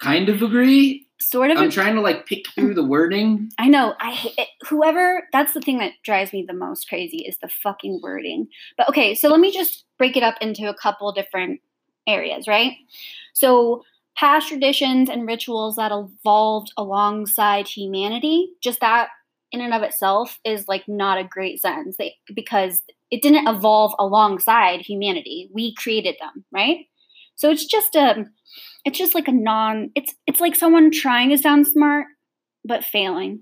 [0.00, 1.03] kind of agree.
[1.28, 3.50] Sort of I'm a- trying to like pick through the wording.
[3.58, 3.94] I know.
[4.00, 4.48] I it.
[4.68, 5.28] whoever.
[5.32, 8.48] That's the thing that drives me the most crazy is the fucking wording.
[8.76, 11.60] But okay, so let me just break it up into a couple different
[12.06, 12.72] areas, right?
[13.32, 13.82] So
[14.16, 19.08] past traditions and rituals that evolved alongside humanity, just that
[19.52, 23.92] in and of itself is like not a great sentence they, because it didn't evolve
[23.98, 25.48] alongside humanity.
[25.52, 26.86] We created them, right?
[27.36, 28.26] So it's just a
[28.84, 32.06] it's just like a non it's it's like someone trying to sound smart
[32.64, 33.40] but failing.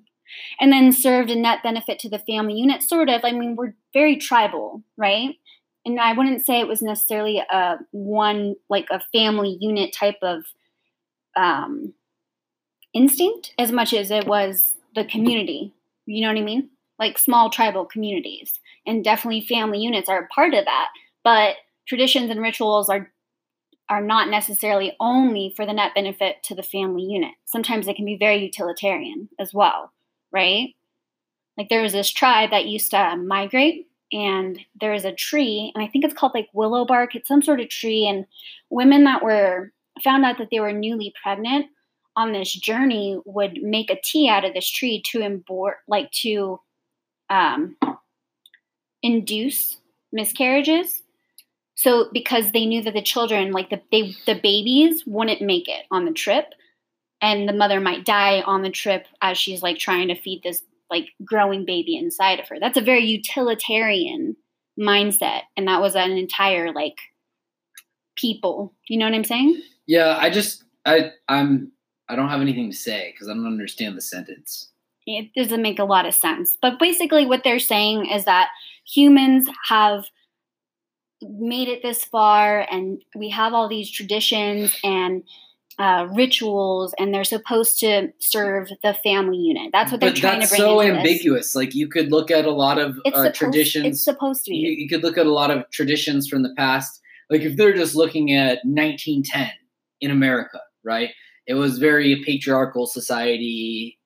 [0.61, 3.23] And then served a net benefit to the family unit sort of.
[3.25, 5.37] I mean we're very tribal right?
[5.85, 10.45] And i wouldn't say it was necessarily a one like a family unit type of
[11.37, 11.95] um
[12.95, 15.73] instinct as much as it was the community.
[16.07, 16.69] You know what i mean?
[16.99, 18.61] Like small tribal communities.
[18.87, 20.89] And definitely family units are a part of that.
[21.25, 23.11] But traditions and rituals are
[23.93, 27.35] are not necessarily only for the net benefit to the family unit.
[27.45, 29.93] Sometimes they can be very utilitarian as well,
[30.33, 30.75] right?
[31.59, 35.85] Like there was this tribe that used to migrate, and there is a tree, and
[35.85, 37.15] I think it's called like willow bark.
[37.15, 38.25] It's some sort of tree, and
[38.71, 41.67] women that were found out that they were newly pregnant
[42.17, 46.59] on this journey would make a tea out of this tree to embor like to
[47.29, 47.77] um,
[49.03, 49.77] induce
[50.13, 51.03] miscarriages
[51.83, 55.85] so because they knew that the children like the they the babies wouldn't make it
[55.91, 56.47] on the trip
[57.21, 60.63] and the mother might die on the trip as she's like trying to feed this
[60.91, 64.37] like growing baby inside of her that's a very utilitarian
[64.79, 66.97] mindset and that was an entire like
[68.17, 71.73] people you know what i'm saying Yeah, I just I I'm
[72.09, 74.71] I don't have anything to say because I don't understand the sentence.
[75.07, 76.57] it doesn't make a lot of sense.
[76.61, 78.49] But basically, what they're saying is that
[78.87, 80.05] humans have
[81.23, 85.23] made it this far, and we have all these traditions and
[85.79, 89.71] uh, rituals, and they're supposed to serve the family unit.
[89.73, 90.99] That's what they're but trying that's to bring so into this.
[90.99, 91.55] ambiguous.
[91.55, 93.87] Like you could look at a lot of It's uh, supposed, traditions.
[93.87, 94.83] It's supposed to you, be.
[94.83, 97.01] you could look at a lot of traditions from the past.
[97.31, 99.51] Like if they're just looking at 1910
[100.01, 101.11] in America, right?
[101.47, 103.99] It was very patriarchal society.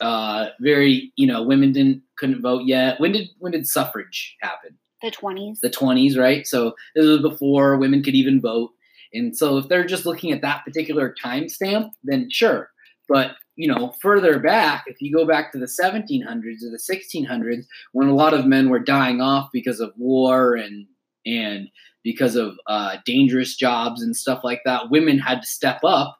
[0.00, 3.00] Uh, very, you know, women didn't couldn't vote yet.
[3.00, 4.76] When did when did suffrage happen?
[5.06, 5.60] The twenties.
[5.60, 6.46] The 20s, right?
[6.46, 8.70] So this was before women could even vote.
[9.12, 12.70] And so if they're just looking at that particular timestamp, then sure.
[13.08, 17.64] But you know, further back, if you go back to the 1700s or the 1600s,
[17.92, 20.86] when a lot of men were dying off because of war and
[21.24, 21.68] and
[22.04, 26.18] because of uh, dangerous jobs and stuff like that, women had to step up,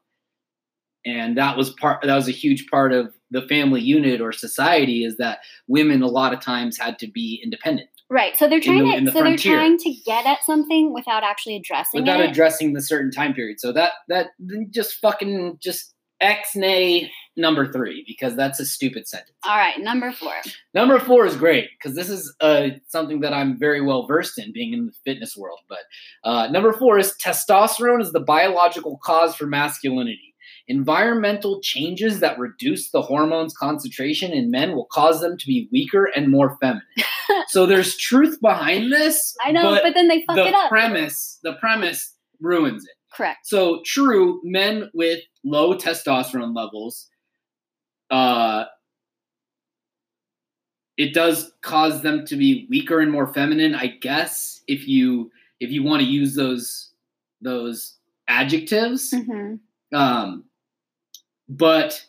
[1.04, 2.02] and that was part.
[2.02, 5.04] That was a huge part of the family unit or society.
[5.04, 7.90] Is that women a lot of times had to be independent.
[8.08, 8.36] Right.
[8.36, 9.52] So they're trying the- to the so frontier.
[9.52, 12.30] they're trying to get at something without actually addressing without it.
[12.30, 13.60] addressing the certain time period.
[13.60, 14.28] So that that
[14.70, 19.36] just fucking just X nay number three because that's a stupid sentence.
[19.44, 20.32] All right, number four.
[20.72, 24.52] Number four is great because this is uh, something that I'm very well versed in,
[24.52, 25.60] being in the fitness world.
[25.68, 25.80] But
[26.24, 30.25] uh, number four is testosterone is the biological cause for masculinity.
[30.68, 36.06] Environmental changes that reduce the hormone's concentration in men will cause them to be weaker
[36.16, 36.82] and more feminine.
[37.48, 39.36] so there's truth behind this.
[39.44, 40.68] I know, but, then they fuck the it up.
[40.68, 42.94] premise, the premise ruins it.
[43.12, 43.46] Correct.
[43.46, 47.08] So true, men with low testosterone levels,
[48.10, 48.64] uh,
[50.96, 53.74] it does cause them to be weaker and more feminine.
[53.74, 56.90] I guess if you if you want to use those
[57.40, 57.96] those
[58.28, 59.54] adjectives, hmm
[59.92, 60.44] um,
[61.48, 62.04] but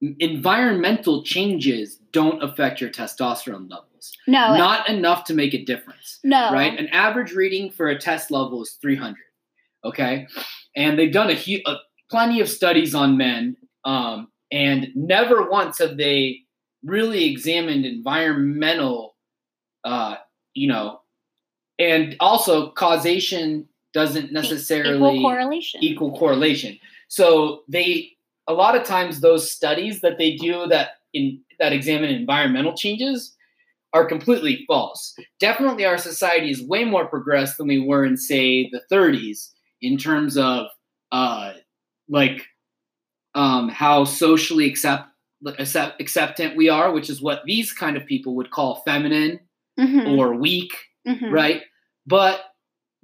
[0.00, 4.12] environmental changes don't affect your testosterone levels.
[4.26, 6.52] No, Not enough to make a difference no.
[6.52, 6.78] right?
[6.78, 9.16] An average reading for a test level is 300.
[9.84, 10.26] Okay,
[10.74, 11.76] and they've done a, hu- a
[12.10, 16.40] plenty of studies on men, um, and never once have they
[16.84, 19.14] really examined environmental,
[19.84, 20.16] uh,
[20.54, 21.00] you know,
[21.78, 25.82] and also causation doesn't necessarily Equal correlation.
[25.82, 26.78] equal correlation.
[27.06, 28.16] So they
[28.48, 33.34] a lot of times those studies that they do that in that examine environmental changes
[33.94, 35.14] are completely false.
[35.40, 39.96] Definitely our society is way more progressed than we were in say the 30s in
[39.96, 40.66] terms of
[41.12, 41.52] uh
[42.08, 42.46] like
[43.34, 45.04] um how socially accept
[45.58, 49.40] accept acceptant we are, which is what these kind of people would call feminine
[49.78, 50.72] Mhm, or weak
[51.06, 51.30] mhm.
[51.30, 51.62] right?
[52.06, 52.40] But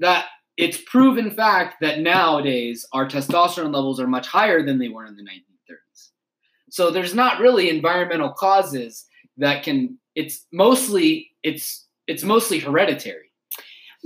[0.01, 0.27] that
[0.57, 5.17] it's proven fact that nowadays our testosterone levels are much higher than they were in
[5.17, 6.11] the 1930s.
[6.71, 9.07] So there's not really environmental causes
[9.39, 9.99] that can.
[10.15, 13.31] It's mostly it's it's mostly hereditary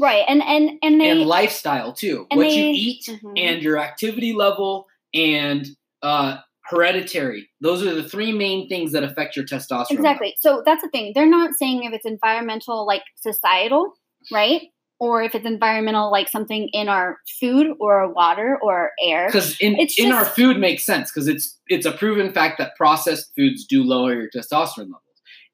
[0.00, 2.26] Right, and and and they and lifestyle too.
[2.32, 3.32] what they- you eat Mhm.
[3.36, 5.66] and your activity level and
[6.02, 7.48] uh, hereditary.
[7.60, 9.90] Those are the three main things that affect your testosterone.
[9.90, 10.34] exactly.
[10.38, 11.12] So that's the thing.
[11.14, 13.94] They're not saying if it's environmental, like societal,
[14.32, 14.62] right,
[15.00, 19.26] or if it's environmental, like something in our food or our water or our air.
[19.26, 22.74] because in, It's in our food makes sense because it's it's a proven fact that
[22.76, 25.02] processed foods do lower your testosterone levels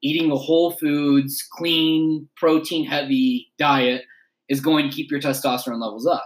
[0.01, 4.03] eating a whole foods clean protein heavy diet
[4.49, 6.25] is going to keep your testosterone levels up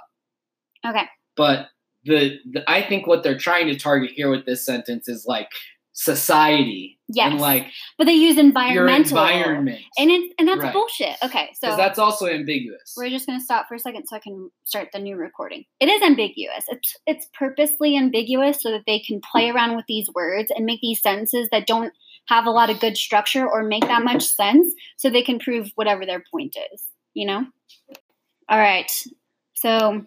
[0.88, 1.04] Okay.
[1.36, 1.68] but
[2.06, 5.50] the, the i think what they're trying to target here with this sentence is like
[5.94, 7.32] society Yes.
[7.32, 7.68] and like
[7.98, 9.18] But they use your environmental.
[9.18, 10.74] environment And it, and that's Right.
[10.74, 11.16] bullshit.
[11.24, 14.52] Okay, so that's also ambiguous we're just gonna stop for a second so I can
[14.64, 15.66] start the new recording.
[15.80, 16.66] It is ambiguous.
[16.70, 19.56] It's it's purposely ambiguous so that they can play hmm.
[19.56, 21.94] around with these words and make these sentences that don't
[22.28, 25.72] have a lot of good structure or make that much sense, so they can prove
[25.76, 26.84] whatever their point is.
[27.14, 27.46] You know.
[28.48, 28.92] All right.
[29.54, 30.06] So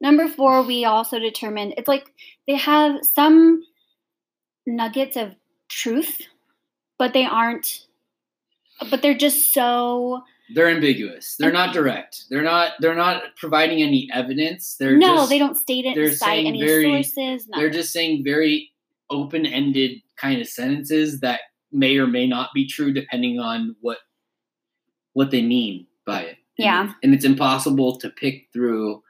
[0.00, 2.12] number four, we also determined it's like
[2.46, 3.62] they have some
[4.66, 5.34] nuggets of
[5.72, 6.20] truth,
[6.98, 7.86] but they aren't.
[8.90, 10.22] But they're just so
[10.54, 15.30] they're ambiguous they're not direct they're not they're not providing any evidence they're no, just,
[15.30, 17.48] they don't state it, they're cite any very- sources.
[17.54, 18.70] they're just saying very
[19.08, 23.98] open-ended kind of sentences that may or may not be true depending on what
[25.12, 26.92] what they mean by it And- Yeah.
[27.04, 29.02] and it's impossible to pick through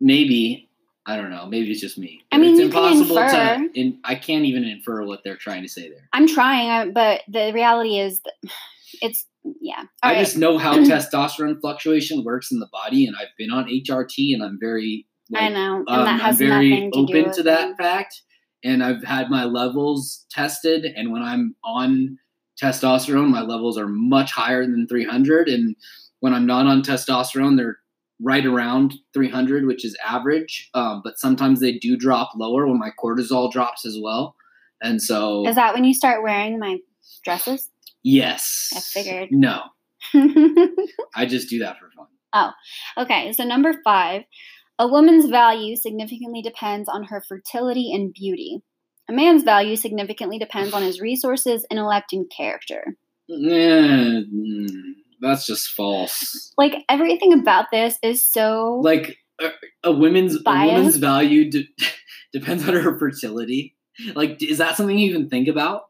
[0.00, 0.67] maybe
[1.08, 3.56] i don't know maybe it's just me I mean, it's can impossible infer.
[3.56, 7.22] to in, i can't even infer what they're trying to say there I'm trying, but
[7.28, 8.34] the reality is, that
[9.02, 9.26] it's
[9.60, 9.80] yeah.
[10.02, 10.18] All I right.
[10.18, 14.42] just know how testosterone fluctuation works in the body, and I've been on HRT, and
[14.42, 17.36] I'm very, I know, and um, that has I'm very nothing to do open with
[17.36, 17.76] to that them.
[17.76, 18.22] fact.
[18.64, 22.18] And I've had my levels tested, and when I'm on
[22.60, 25.76] testosterone, my levels are much higher than 300, and
[26.20, 27.78] when I'm not on testosterone, they're
[28.22, 30.70] right around 300, which is average.
[30.74, 34.34] Um, but sometimes they do drop lower when my cortisol drops as well.
[34.82, 36.78] And so, Is that when you start wearing my
[37.24, 37.68] dresses?
[38.02, 39.28] yes, I figured.
[39.32, 39.62] No,
[41.14, 42.06] I just do that for fun.
[42.32, 42.50] Oh,
[43.02, 44.22] okay, so number five,
[44.78, 48.62] a woman's value significantly depends on her fertility and beauty.
[49.08, 52.94] A man's value significantly depends on his resources, intellect, and character.
[53.30, 54.68] Eh, mm,
[55.20, 56.52] that's just false.
[56.56, 59.50] Like everything about this is so Like a,
[59.84, 61.68] a woman's a woman's value de-
[62.32, 63.76] depends on her fertility.
[64.14, 65.82] Like, is that something you even think about?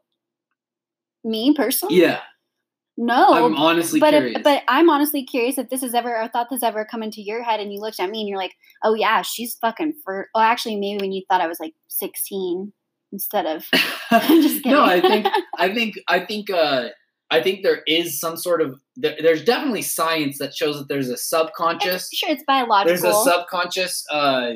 [1.25, 1.97] me personally.
[2.01, 2.21] Yeah,
[2.97, 3.35] No.
[3.47, 4.37] I'm honestly but curious.
[4.39, 7.21] if, but I'm honestly curious if this has ever or thought this ever come into
[7.21, 10.29] your head and you looked at me and you're like, oh yeah, she's fucking for.
[10.35, 12.73] Oh, actually, maybe when you thought I was like 16
[13.13, 13.67] instead of.
[14.11, 14.73] I'm just kidding.
[14.73, 15.27] no, I think
[15.59, 16.89] I think I think uh
[17.31, 21.11] I think there is some sort of there, there's definitely science that shows that there's
[21.11, 22.89] a subconscious sure it's biological.
[23.03, 24.53] there's a subconscious uh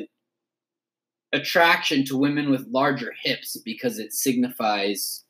[1.31, 5.23] attraction to women with larger hips because it signifies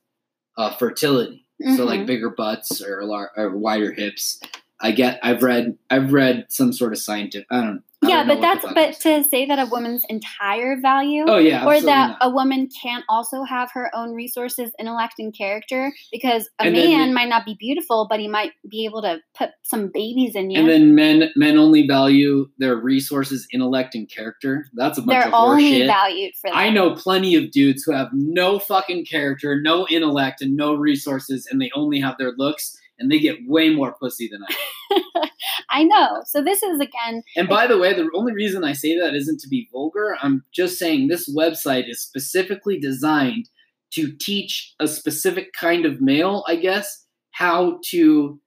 [0.57, 1.45] uh fertility.
[1.77, 2.07] So like Mhm.
[2.07, 4.39] bigger butts or, lar- or wider hips.
[4.81, 8.65] I get I've read I've read some sort of scientific I don't yeah, but that's
[8.73, 8.97] but is.
[8.99, 11.25] to say that a woman's entire value.
[11.27, 12.17] Oh yeah, or that not.
[12.21, 17.09] a woman can't also have her own resources, intellect, and character because a And man
[17.09, 20.51] the- might not be beautiful, but he might be able to put some babies in
[20.51, 20.59] you.
[20.59, 24.65] And then men men only value their resources, intellect, and character.
[24.73, 25.17] That's a bunch.
[25.19, 25.87] They're of only horseshit.
[25.87, 26.57] valued for that.
[26.57, 31.47] I know plenty of dudes who have no fucking character, no intellect, and no resources,
[31.51, 34.53] and they only have their looks, and they get way more pussy than I.
[34.95, 35.29] do.
[35.69, 36.21] I know.
[36.25, 39.39] So this is again, And by the way, the only reason I say that isn't
[39.41, 40.15] to be vulgar.
[40.21, 43.49] I'm just saying this website is specifically designed
[43.93, 48.39] to teach a specific kind of male, I guess, how to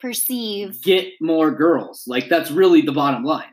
[0.00, 2.04] perceive, get more girls.
[2.06, 3.52] Like that's really the bottom line.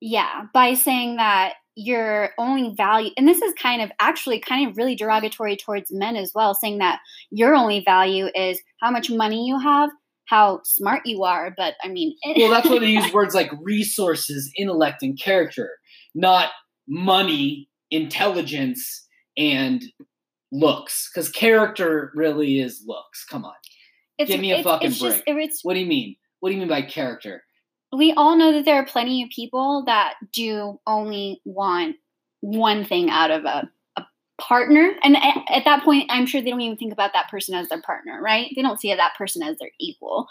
[0.00, 4.76] yeah, by saying that your only value, and this is kind of actually kind of
[4.76, 9.46] really derogatory towards men as well, saying that your only value is how much money
[9.46, 9.90] you have,
[10.26, 11.52] how smart you are.
[11.56, 15.70] But I mean, Well, that's why they use words like resources, intellect, and character,
[16.14, 16.50] not
[16.88, 19.06] money, intelligence,
[19.36, 19.82] and
[20.50, 21.10] looks.
[21.12, 23.24] Because character really is looks.
[23.24, 23.54] Come on.
[24.18, 26.16] it's, give me a it's, fucking it's just, it's What do you mean?
[26.40, 27.42] What do you mean by character?
[27.92, 31.96] We all know that there are plenty of people that do only want
[32.40, 34.02] one thing out of a, a
[34.40, 34.92] partner.
[35.02, 37.68] And at, at that point i'm sure they don't even think about that person as
[37.68, 38.50] their partner right?
[38.56, 40.26] They don't see that person as their equal.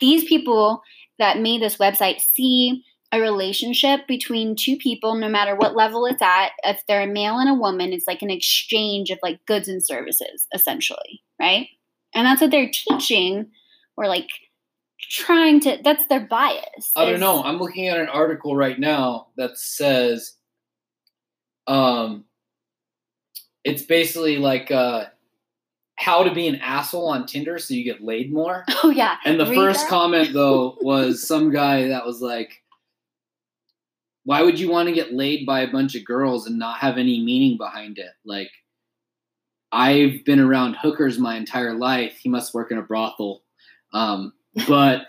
[0.00, 0.82] These people
[1.18, 6.20] that made this website see a relationship between two people no matter what level it's
[6.20, 6.50] at.
[6.64, 9.84] If they're a male and a woman it's like an exchange of like goods and
[9.84, 11.68] services essentially right?
[12.14, 13.50] And that's what they're teaching
[13.96, 14.28] or like
[15.14, 17.42] trying to that's their bias I don't know.
[17.44, 20.34] I'm looking at an article right now that says,
[21.68, 22.24] um,
[23.62, 25.04] it's basically like uh,
[25.96, 28.64] how to be an asshole on Tinder so you get laid more.
[28.82, 29.88] oh yeah And the Read first that?
[29.90, 32.62] comment though was some guy that was like,
[34.24, 36.98] "Why would you want to get laid by a bunch of girls and not have
[36.98, 38.50] any meaning behind it?" Like,
[39.70, 42.18] I've been around hookers my entire life.
[42.20, 43.42] He must work in a brothel,
[43.92, 44.32] um,
[44.68, 45.06] but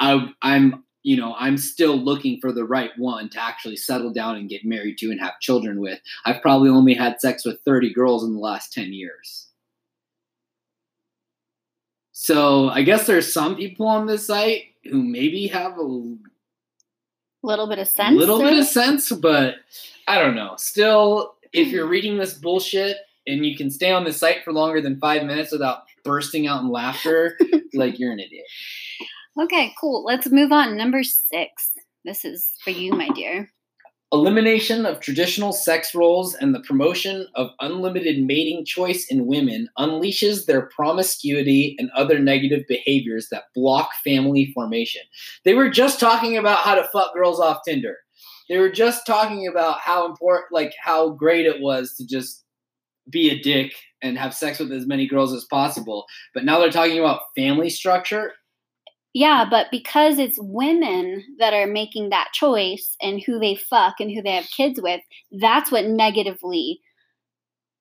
[0.00, 4.36] I, I'm, you know, I'm still looking for the right one to actually settle down
[4.36, 6.00] and get married to and have children with.
[6.24, 9.46] I've probably only had sex with 30 girls in the last 10 years.
[12.12, 16.16] So I guess there's some people on this site who maybe have a
[17.42, 19.56] little bit of sense little bit of sense, but
[20.08, 20.54] I don't know.
[20.56, 22.96] Still, if you're reading this bullshit
[23.26, 26.62] and you can stay on the site for longer than five minutes without bursting out
[26.62, 27.36] in laughter,
[27.74, 28.46] like you're an idiot.
[29.40, 31.72] okay cool let's move on number six
[32.04, 33.50] this is for you my dear
[34.12, 40.46] Elimination of traditional sex roles and the promotion of unlimited mating choice in women unleashes
[40.46, 45.02] their promiscuity and other negative behaviors that block family formation.
[45.44, 47.96] They were just talking about how to fuck girls off Tinder.
[48.48, 52.45] They were just talking about how important, like, how great it was to just
[53.10, 56.06] be a dick and have sex with as many girls as possible.
[56.34, 58.32] But now they're talking about family structure.
[59.14, 64.10] yeah but because it's women that are making that choice and who they fuck and
[64.10, 65.00] who they have kids with
[65.40, 66.80] that's what negatively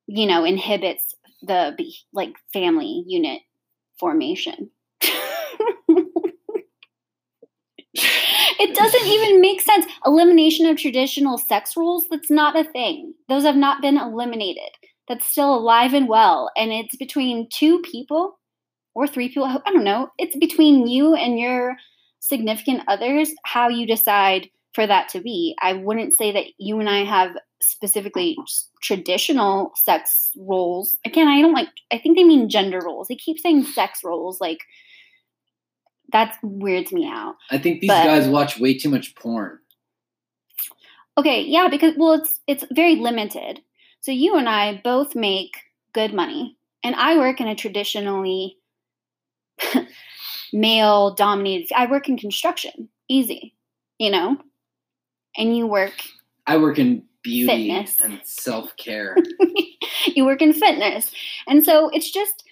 [0.07, 1.75] you know inhibits the
[2.13, 3.41] like family unit
[3.99, 4.69] formation
[8.59, 13.43] it doesn't even make sense elimination of traditional sex roles that's not a thing those
[13.43, 14.71] have not been eliminated
[15.07, 18.39] that's still alive and well and it's between two people
[18.93, 21.75] or three people i don't know it's between you and your
[22.19, 26.89] significant others how you decide for that to be i wouldn't say that you and
[26.89, 28.37] i have specifically
[28.81, 33.39] traditional sex roles again i don't like i think they mean gender roles they keep
[33.39, 34.59] saying sex roles like
[36.11, 39.59] that weirds me out I think these But- guys watch way too much porn.
[41.17, 43.61] Okay, yeah, because well, it's it's very limited.
[44.05, 45.57] So you and I both make
[45.91, 48.59] good money, and I work in a traditionally
[50.53, 51.73] male dominated.
[51.75, 53.55] I work in construction, easy,
[53.97, 54.37] you know,
[55.35, 56.03] and you work
[56.45, 57.99] I work in beauty Fitness.
[57.99, 59.17] and self care.
[60.05, 61.09] you work in fitness.
[61.47, 62.43] And so it's just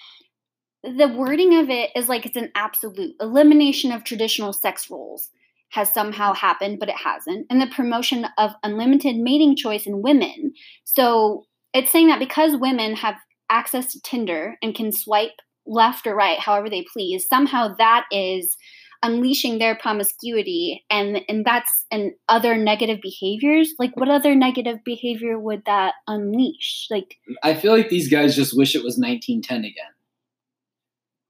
[0.84, 5.30] the wording of it is like it's an absolute elimination of traditional sex roles
[5.74, 7.48] has somehow happened, but it hasn't.
[7.50, 10.54] And the promotion of unlimited mating choice in women.
[10.84, 13.16] So it's saying that because women have
[13.50, 15.32] access to Tinder and can swipe
[15.66, 18.56] left or right however they please, somehow that is
[19.02, 25.38] unleashing their promiscuity and and that's and other negative behaviors like what other negative behavior
[25.38, 29.92] would that unleash like I feel like these guys just wish it was 1910 again.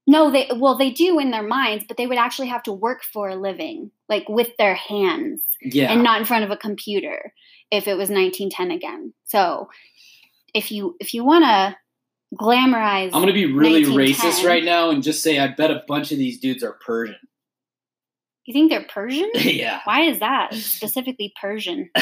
[0.06, 3.02] No they well they do in their minds but they would actually have to work
[3.04, 5.90] for a living like with their hands Yeah.
[5.92, 7.32] and not in front of a computer
[7.70, 9.68] if it was 1910 again so
[10.54, 11.76] if you if you want to
[12.36, 16.12] glamorize I'm gonna be really racist right now and just say I bet a bunch
[16.12, 17.16] of these dudes are Persian.
[18.44, 19.80] you think they're persian yeah.
[19.84, 21.90] why is that specifically persian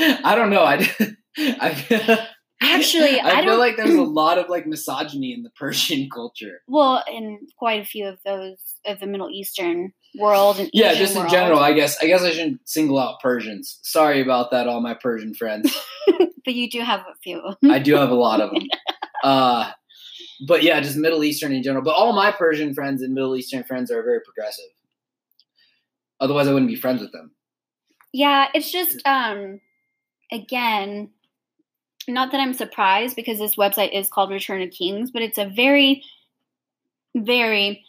[0.00, 0.62] I don't know.
[0.62, 0.88] I,
[1.36, 2.28] I
[2.60, 6.60] Actually, I, I feel like there's a lot of like misogyny in the Persian culture.
[6.66, 10.98] Well, in quite a few of those of the Middle Eastern world and Yeah, Asian
[11.02, 11.30] just in world.
[11.30, 12.02] general, I guess.
[12.02, 13.78] I guess I shouldn't single out Persians.
[13.82, 15.72] Sorry about that, all my Persian friends.
[16.44, 17.40] but you do have a few.
[17.70, 18.62] I do have a lot of them.
[19.22, 19.70] Uh,
[20.46, 21.84] but yeah, just Middle Eastern in general.
[21.84, 24.64] But all my Persian friends and Middle Eastern friends are very progressive.
[26.20, 27.32] Otherwise, I wouldn't be friends with them.
[28.12, 29.60] yeah, it's just um
[30.32, 31.10] again,
[32.08, 35.46] not that I'm surprised because this website is called Return of Kings, but it's a
[35.46, 36.02] very,
[37.14, 37.84] very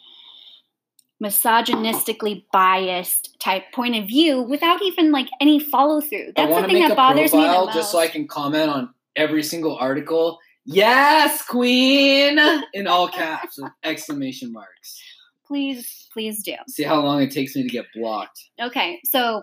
[1.22, 6.28] misogynistically biased type point of view without even like any follow through.
[6.28, 8.08] I That's the want to thing make that a bothers me the just so I
[8.08, 10.38] can comment on every single article.
[10.64, 12.38] Yes, Queen!
[12.72, 15.00] In all caps with exclamation marks.
[15.46, 16.54] please, please do.
[16.68, 18.38] See how long it takes me to get blocked.
[18.60, 19.42] Okay, so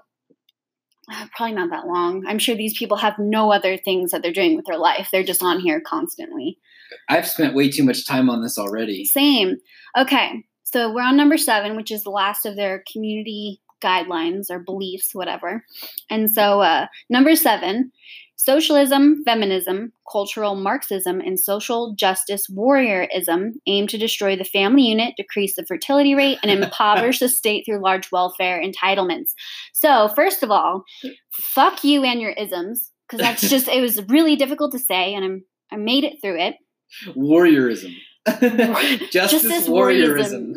[1.35, 2.25] probably not that long.
[2.27, 5.09] I'm sure these people have no other things that they're doing with their life.
[5.11, 6.57] They're just on here constantly.
[7.09, 9.05] I've spent way too much time on this already.
[9.05, 9.57] Same.
[9.97, 14.59] Okay, so we're on number seven, which is the last of their community guidelines or
[14.59, 15.63] beliefs, whatever.
[16.09, 17.91] And so, uh, number seven
[18.37, 25.55] socialism, feminism, cultural Marxism, and social justice warriorism aim to destroy the family unit, decrease
[25.55, 29.31] the fertility rate, and impoverish the state through large welfare entitlements.
[29.73, 30.83] So, first of all,
[31.31, 35.25] fuck you and your isms, because that's just, it was really difficult to say, and
[35.25, 36.55] I'm, I made it through it.
[37.07, 37.93] Warriorism.
[39.11, 40.55] Justice, Justice warriorism.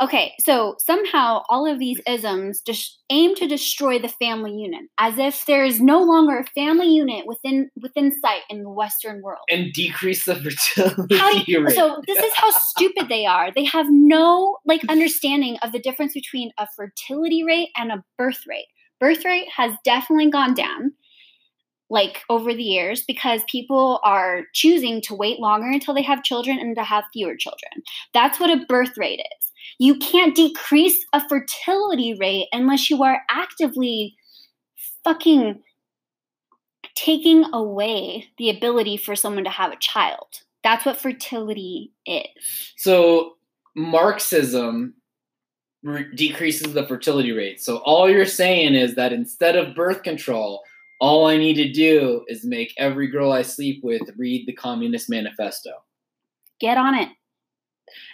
[0.00, 5.18] Okay, so somehow all of these isms just aim to destroy the family unit, as
[5.18, 9.44] if there is no longer a family unit within within sight in the Western world.
[9.50, 11.74] and decrease the fertility you- rate.
[11.74, 13.50] so this is how stupid they are.
[13.52, 18.46] They have no like understanding of the difference between a fertility rate and a birth
[18.46, 18.66] rate.
[19.00, 20.92] Birth rate has definitely gone down
[21.90, 26.58] like over the years because people are choosing to wait longer until they have children
[26.58, 27.82] and to have fewer children.
[28.14, 29.46] That's what a birth rate is.
[29.78, 34.16] You can't decrease a fertility rate unless you are actively
[35.04, 35.60] fucking
[36.94, 40.26] taking away the ability for someone to have a child.
[40.62, 42.26] That's what fertility is.
[42.76, 43.34] So
[43.74, 44.94] Marxism
[45.82, 47.60] re- decreases the fertility rate.
[47.60, 50.62] So all you're saying is that instead of birth control,
[51.00, 55.08] all I need to do is make every girl I sleep with read the Communist
[55.10, 55.70] Manifesto,
[56.60, 57.08] Get on it.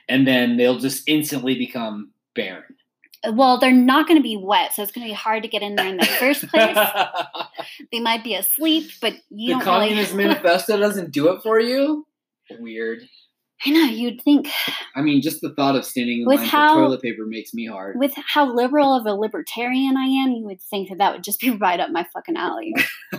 [0.09, 2.63] and then they'll just instantly become barren.
[3.33, 5.63] Well, they're not going to be wet, so it's going to be hard to get
[5.63, 6.77] in there in the first place.
[7.93, 10.29] they might be asleep, but you the don't Communist really.
[10.29, 12.07] Manifesto doesn't do it for you.
[12.61, 13.09] Weird.
[13.65, 14.49] I know you'd think
[14.95, 17.55] I mean, just the thought of standing in With line how- for toilet paper makes
[17.55, 17.97] me hard.
[17.99, 21.41] with how liberal of a libertarian I am, you would think that that would just
[21.41, 22.75] be right up my fucking alley.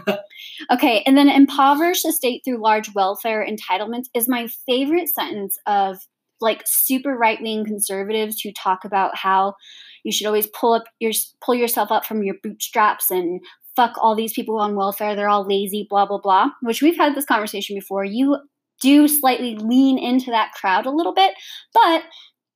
[0.72, 5.98] okay, and then impoverish the state through large welfare entitlements is my favorite sentence of
[6.40, 9.56] like super right wing conservatives who talk about how
[10.04, 11.12] you should always pull up your
[11.42, 13.42] pull yourself up from your bootstraps and
[13.76, 15.16] fuck all these people on welfare.
[15.16, 16.50] They're all lazy, blah blah blah.
[16.62, 18.06] Which we've had this conversation before.
[18.06, 18.38] You
[18.82, 21.34] do slightly lean into that crowd a little bit,
[21.74, 22.04] but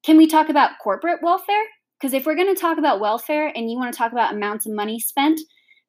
[0.03, 1.63] can we talk about corporate welfare?
[1.99, 4.65] Because if we're going to talk about welfare and you want to talk about amounts
[4.65, 5.39] of money spent,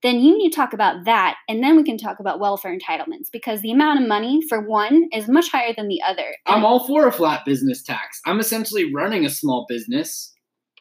[0.02, 1.36] then you need to talk about that.
[1.48, 5.08] And then we can talk about welfare entitlements because the amount of money for one
[5.12, 6.34] is much higher than the other.
[6.46, 8.20] I'm all for a flat business tax.
[8.26, 10.34] I'm essentially running a small business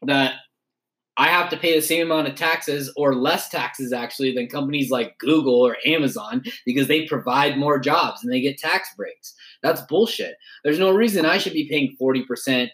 [0.05, 0.35] that
[1.21, 4.89] I have to pay the same amount of taxes or less taxes actually than companies
[4.89, 9.33] like Google or Amazon because they provide more jobs and they get tax breaks.
[9.61, 10.33] That's bullshit.
[10.63, 12.69] There's no reason I should be paying 40%,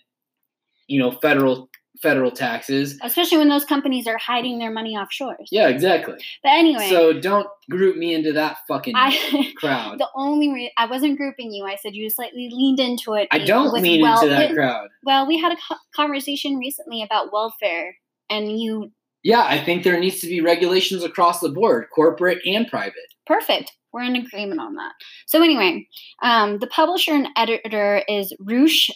[0.87, 1.69] you know, federal
[2.01, 2.97] federal taxes.
[3.03, 5.35] Especially when those companies are hiding their money offshore.
[5.51, 6.15] Yeah, exactly.
[6.43, 9.97] But anyway, So don't group me into that fucking I crowd.
[9.99, 11.65] the only re- I wasn't grouping you.
[11.65, 13.27] I said you slightly leaned into it.
[13.31, 14.89] I don't lean well- into that crowd.
[15.03, 17.95] Well, we had a co- conversation recently about welfare,
[18.29, 18.91] and you
[19.23, 22.93] Yeah, I think there needs to be regulations across the board, corporate and private.
[23.25, 23.73] perfect.
[23.93, 24.91] We're in agreement on that.
[25.27, 25.87] So anyway,
[26.21, 28.89] um, the publisher and editor is Roosh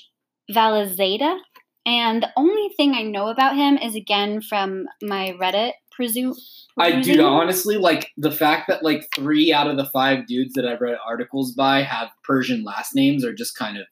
[0.51, 1.37] Valizadeh,
[1.85, 6.35] and the only thing I know about him is again from my Reddit presume.
[6.77, 10.65] I do honestly, like the fact that like three out of the five dudes that
[10.67, 13.85] I've read articles by have Persian last names are just kind of.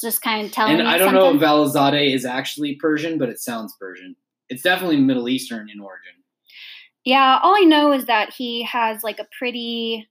[0.00, 1.40] just kind of telling And I don't something.
[1.40, 4.16] know if Valizadeh is actually Persian, but it sounds Persian.
[4.52, 6.12] It's definitely Middle Eastern in origin.
[7.06, 10.06] Yeah, all I know is that he has like a pretty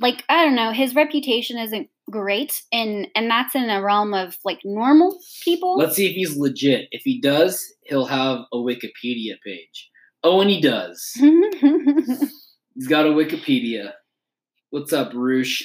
[0.00, 4.38] like I don't know, his reputation isn't great and and that's in a realm of
[4.46, 5.76] like normal people.
[5.76, 6.88] Let's see if he's legit.
[6.90, 9.90] If he does, he'll have a Wikipedia page.
[10.24, 11.12] Oh, and he does.
[12.74, 13.92] He's got a Wikipedia.
[14.70, 15.62] What's up, Roosh?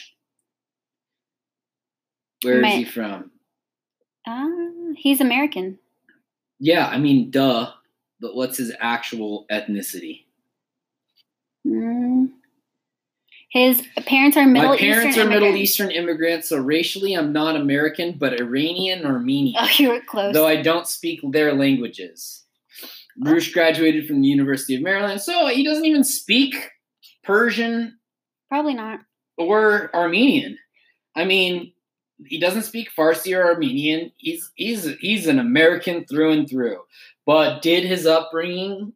[2.43, 3.31] Where is My- he from?
[4.27, 4.47] uh,
[4.97, 5.79] he's American.
[6.63, 7.71] Yeah, I mean, duh.
[8.21, 10.21] But what's his actual ethnicity?
[11.67, 12.29] Mm.
[13.49, 15.69] His parents are Middle My parents Eastern are Middle immigrants.
[15.71, 19.57] Eastern immigrants, so racially I'm not American, but Iranian or Armenian.
[19.59, 20.33] Oh, you were close.
[20.33, 22.45] though I don't speak their languages.
[23.19, 26.71] Roosh graduated from the University of Maryland, so he doesn't even speak
[27.23, 27.99] Persian
[28.47, 29.01] Probably not.
[29.37, 30.57] or Armenian.
[31.13, 31.73] I mean,
[32.27, 34.11] he doesn't speak Farsi or Armenian.
[34.17, 36.79] He's he's he's an American through and through.
[37.25, 38.93] But did his upbringing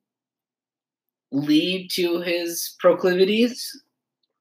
[1.31, 3.81] lead to his proclivities?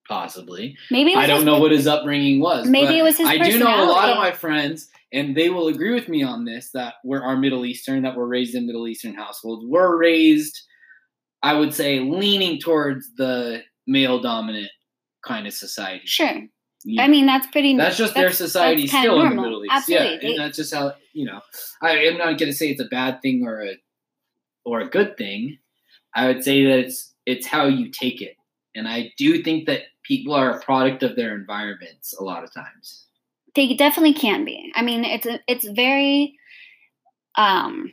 [0.08, 0.76] Possibly.
[0.90, 2.68] Maybe I don't his- know what his upbringing was.
[2.68, 5.68] Maybe it was his I do know a lot of my friends, and they will
[5.68, 8.86] agree with me on this that we're our Middle Eastern, that we're raised in Middle
[8.86, 9.64] Eastern households.
[9.66, 10.62] We're raised,
[11.42, 14.70] I would say, leaning towards the male dominant
[15.24, 16.06] kind of society.
[16.06, 16.42] Sure.
[16.88, 17.76] You I mean, that's pretty.
[17.76, 19.42] that's just their society that's still in the.
[19.42, 19.72] Middle East.
[19.74, 20.06] Absolutely.
[20.06, 21.40] Yeah, They- and that's just how you know.
[21.82, 23.74] I am not going to say it's a bad thing or a
[24.64, 25.58] or a good thing.
[26.14, 28.36] I would say that it's it's how you take it,
[28.76, 32.54] and I do think that people are a product of their environments a lot of
[32.54, 33.06] times.
[33.56, 34.70] They definitely can be.
[34.76, 36.38] I mean, it's a, it's very
[37.36, 37.92] um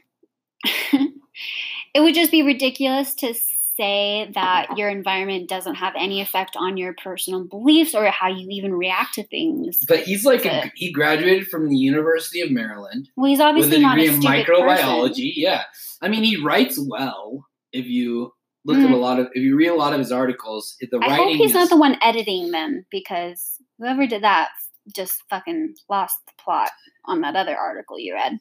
[0.93, 3.33] it would just be ridiculous to
[3.77, 8.47] say that your environment doesn't have any effect on your personal beliefs or how you
[8.49, 9.77] even react to things.
[9.87, 13.79] But he's like a, he graduated from the University of Maryland Well, he's obviously a
[13.79, 15.09] not a in stupid microbiology.
[15.09, 15.31] person.
[15.35, 15.63] Yeah,
[16.01, 17.47] I mean he writes well.
[17.71, 18.33] If you
[18.65, 19.01] look at a Mm.
[19.01, 21.49] lot of if you read a lot of his articles, the I writing hope he's
[21.49, 24.49] is, not the one editing them because whoever did that
[24.95, 26.69] just fucking lost the plot
[27.05, 28.37] on that other article you read.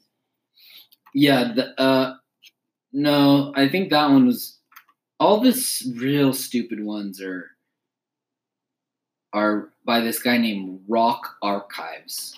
[1.14, 2.14] Yeah, the, uh,
[2.92, 4.58] no, I think that one was.
[5.22, 7.52] All this real stupid ones are
[9.32, 12.36] are by this guy named Rock Archives,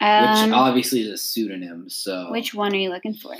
[0.00, 1.90] Um, obviously is a pseudonym.
[1.90, 3.34] So, which one are you looking for?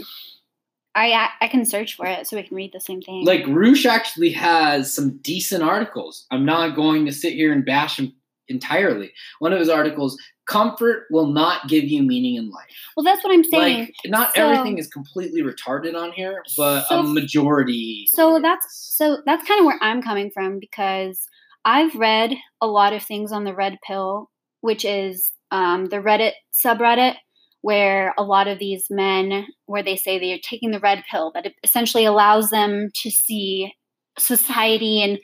[0.95, 3.25] I I- I can search for it so we can read the same thing.
[3.25, 6.27] like Roosh actually has some decent articles.
[6.31, 8.13] I'm not going to sit here and bash him
[8.49, 9.13] entirely.
[9.39, 13.33] One of his articles, "Comfort will not give you meaning in life." well, that's what
[13.33, 13.79] I'm saying.
[13.81, 18.07] Like, not So- everything is completely retarded on here, but So- a majority.
[18.11, 18.67] So that's
[18.97, 21.29] so that's kind of where I'm coming from because
[21.65, 24.31] I've read a lot of things on the red pill,
[24.61, 27.17] which is um, the Reddit subreddit
[27.63, 31.53] where a lot of these men where they say they're taking the red pill that
[31.65, 33.73] essentially allows them to see
[34.19, 35.19] society and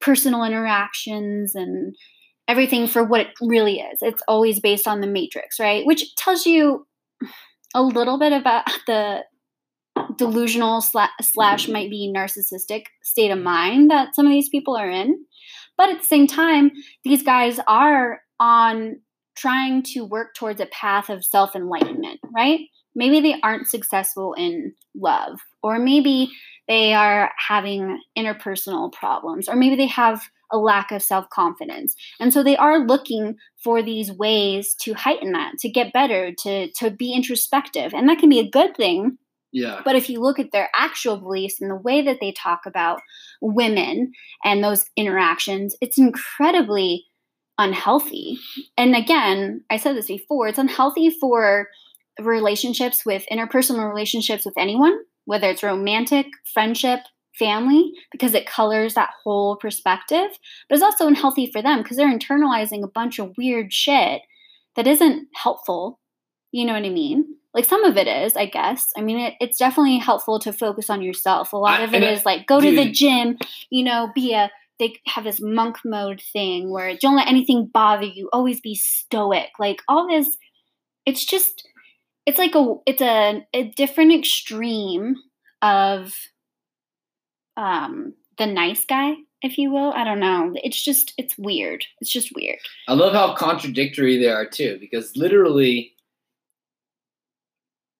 [0.00, 1.94] personal interactions and
[2.48, 3.98] everything for what it really is.
[4.00, 5.86] It's always based on the matrix, right?
[5.86, 6.86] Which tells you
[7.74, 9.24] a little bit about the
[10.16, 14.90] delusional sla- slash might be narcissistic state of mind that some of these people are
[14.90, 15.24] in.
[15.76, 16.72] But at the same time,
[17.04, 19.00] these guys are on
[19.36, 22.60] trying to work towards a path of self enlightenment, right?
[22.94, 26.30] Maybe they aren't successful in love, or maybe
[26.68, 31.94] they are having interpersonal problems, or maybe they have a lack of self confidence.
[32.20, 36.70] And so they are looking for these ways to heighten that, to get better, to,
[36.72, 37.92] to be introspective.
[37.92, 39.18] And that can be a good thing
[39.52, 39.80] yeah.
[39.84, 43.00] but if you look at their actual beliefs and the way that they talk about
[43.40, 44.12] women
[44.44, 47.06] and those interactions, it's incredibly
[47.56, 48.38] unhealthy.
[48.76, 51.68] And again, I said this before, it's unhealthy for
[52.20, 54.98] relationships with interpersonal relationships with anyone,
[55.28, 57.00] whether it's romantic, friendship,
[57.38, 60.30] family, because it colors that whole perspective.
[60.68, 64.22] But it's also unhealthy for them because they're internalizing a bunch of weird shit
[64.74, 66.00] that isn't helpful.
[66.50, 67.36] You know what I mean?
[67.54, 68.90] Like some of it is, I guess.
[68.96, 71.52] I mean, it, it's definitely helpful to focus on yourself.
[71.52, 73.36] A lot I- of it and I- is like go to the gym,
[73.70, 74.50] you know, be a.
[74.80, 78.30] They have this monk mode thing where don't let anything bother you.
[78.32, 79.48] Always be stoic.
[79.58, 80.36] Like all this,
[81.04, 81.66] it's just,
[82.28, 85.16] it's like a, it's a, a different extreme
[85.62, 86.12] of,
[87.56, 89.92] um, the nice guy, if you will.
[89.92, 90.52] I don't know.
[90.62, 91.84] It's just, it's weird.
[92.00, 92.58] It's just weird.
[92.86, 95.94] I love how contradictory they are too, because literally,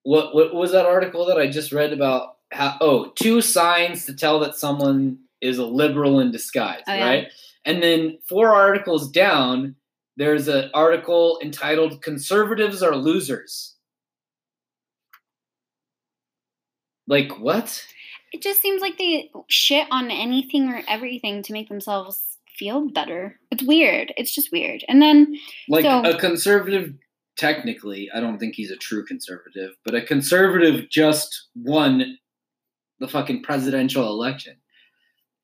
[0.04, 2.36] what what was that article that I just read about?
[2.52, 7.04] How oh, two signs to tell that someone is a liberal in disguise, Oh, yeah.
[7.08, 7.28] right?
[7.66, 9.74] And then four articles down,
[10.16, 13.74] there's an article entitled "Conservatives Are Losers."
[17.08, 17.84] Like what?
[18.32, 22.22] It just seems like they shit on anything or everything to make themselves
[22.58, 23.38] feel better.
[23.50, 24.12] It's weird.
[24.16, 24.84] It's just weird.
[24.88, 25.38] And then
[25.68, 26.94] Like So- a conservative,
[27.36, 32.18] technically, I don't think he's a true conservative, but a conservative just won
[33.00, 34.56] the fucking presidential election.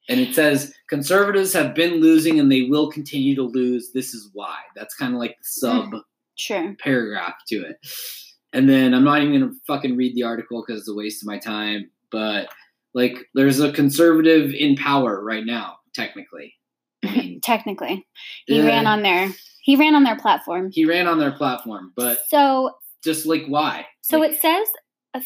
[0.09, 3.93] And it says conservatives have been losing and they will continue to lose.
[3.93, 4.59] This is why.
[4.77, 5.93] That's kind of like the hmm.
[5.93, 6.03] sub
[6.35, 6.77] sure.
[6.79, 7.77] paragraph to it.
[8.55, 11.27] And then I'm not even gonna fucking read the article because it's a waste of
[11.27, 11.91] my time.
[12.11, 12.49] But
[12.95, 16.55] like, there's a conservative in power right now, technically.
[17.03, 17.19] I mm-hmm.
[17.19, 18.07] mean, Technically.
[18.47, 18.67] He Yeah.
[18.67, 19.31] ran on their
[19.63, 20.71] he ran on their platform.
[20.73, 22.71] he ran on their platform, but so
[23.03, 23.87] just like why?
[24.03, 24.69] so Like, it says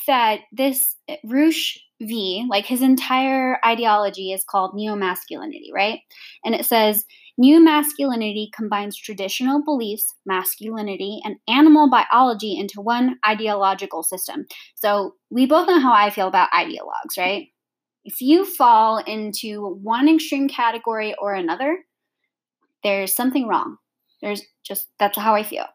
[0.07, 6.01] that this Roosh V, like his entire ideology is called neo masculinity, right?
[6.45, 7.05] And it says
[7.39, 14.47] new masculinity combines traditional beliefs, masculinity, and animal biology into one ideological system.
[14.75, 17.47] So we both know how I feel about ideologues, right?
[18.05, 21.79] If you fall into one extreme category or another,
[22.83, 23.77] there's something wrong.
[24.21, 25.67] There's just that's how I feel.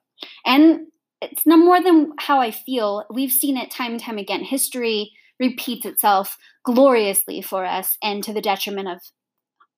[0.45, 0.87] And
[1.21, 3.05] it's no more than how I feel.
[3.09, 4.43] We've seen it time and time again.
[4.43, 8.99] History repeats itself gloriously for us and to the detriment of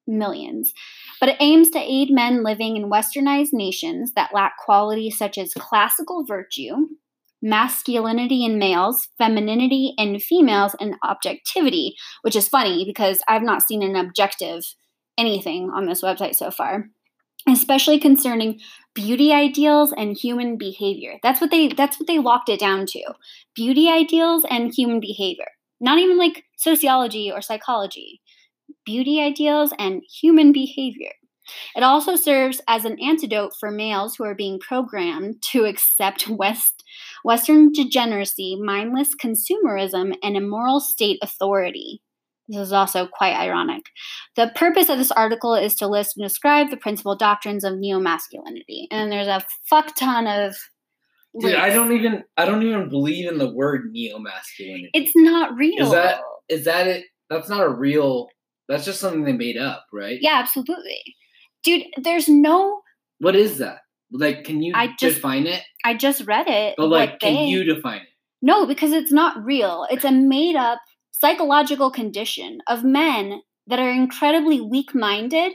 [0.07, 0.73] millions.
[1.19, 5.53] But it aims to aid men living in westernized nations that lack qualities such as
[5.53, 6.87] classical virtue,
[7.41, 13.83] masculinity in males, femininity in females, and objectivity, which is funny because I've not seen
[13.83, 14.63] an objective
[15.17, 16.85] anything on this website so far,
[17.47, 18.59] especially concerning
[18.93, 21.19] beauty ideals and human behavior.
[21.23, 23.03] That's what they that's what they locked it down to.
[23.55, 25.47] Beauty ideals and human behavior.
[25.79, 28.21] Not even like sociology or psychology.
[28.85, 31.11] Beauty ideals and human behavior.
[31.75, 36.83] It also serves as an antidote for males who are being programmed to accept West
[37.23, 42.01] Western degeneracy, mindless consumerism, and immoral state authority.
[42.47, 43.87] This is also quite ironic.
[44.35, 47.99] The purpose of this article is to list and describe the principal doctrines of neo
[47.99, 48.87] masculinity.
[48.91, 50.55] And there's a fuck ton of.
[51.39, 54.89] dude, I don't even I don't even believe in the word neo masculinity.
[54.93, 55.83] It's not real.
[55.85, 57.05] Is that- Is that it?
[57.31, 58.29] That's not a real.
[58.67, 60.17] That's just something they made up, right?
[60.21, 61.01] yeah, absolutely.
[61.63, 62.81] Dude, there's no.
[63.19, 63.79] What is that?
[64.11, 65.63] Like, can you I just- define it?
[65.83, 66.75] I just read it.
[66.77, 68.07] But like, can they- you define it?
[68.41, 69.87] No, because it's not real.
[69.89, 70.79] It's a made up
[71.11, 75.53] psychological condition of men that are incredibly weak minded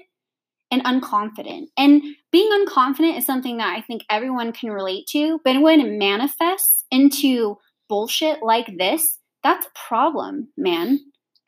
[0.73, 1.67] and unconfident.
[1.77, 2.03] And
[2.33, 5.41] being unconfident is something that I think everyone can relate to.
[5.45, 7.59] But when it manifests into
[7.89, 11.01] bullshit like this, that's a problem, man.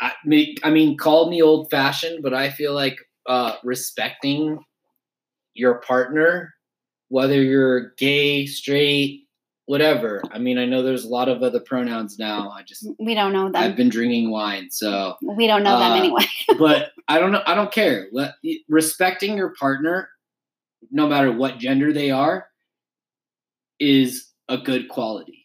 [0.02, 2.98] I mean, I mean, call me old fashioned, but I feel like
[3.28, 4.58] uh, respecting
[5.54, 6.52] your partner,
[7.08, 9.22] whether you're gay, straight,
[9.66, 10.20] whatever.
[10.32, 12.50] I mean, I know there's a lot of other pronouns now.
[12.50, 13.54] I just We don't know them.
[13.54, 16.24] I've been drinking wine, so we don't know them uh, anyway.
[16.58, 17.42] but I don't know.
[17.46, 18.08] I don't care.
[18.10, 18.34] Let,
[18.68, 20.08] respecting your partner,
[20.90, 22.48] no matter what gender they are,
[23.78, 25.41] is a good quality.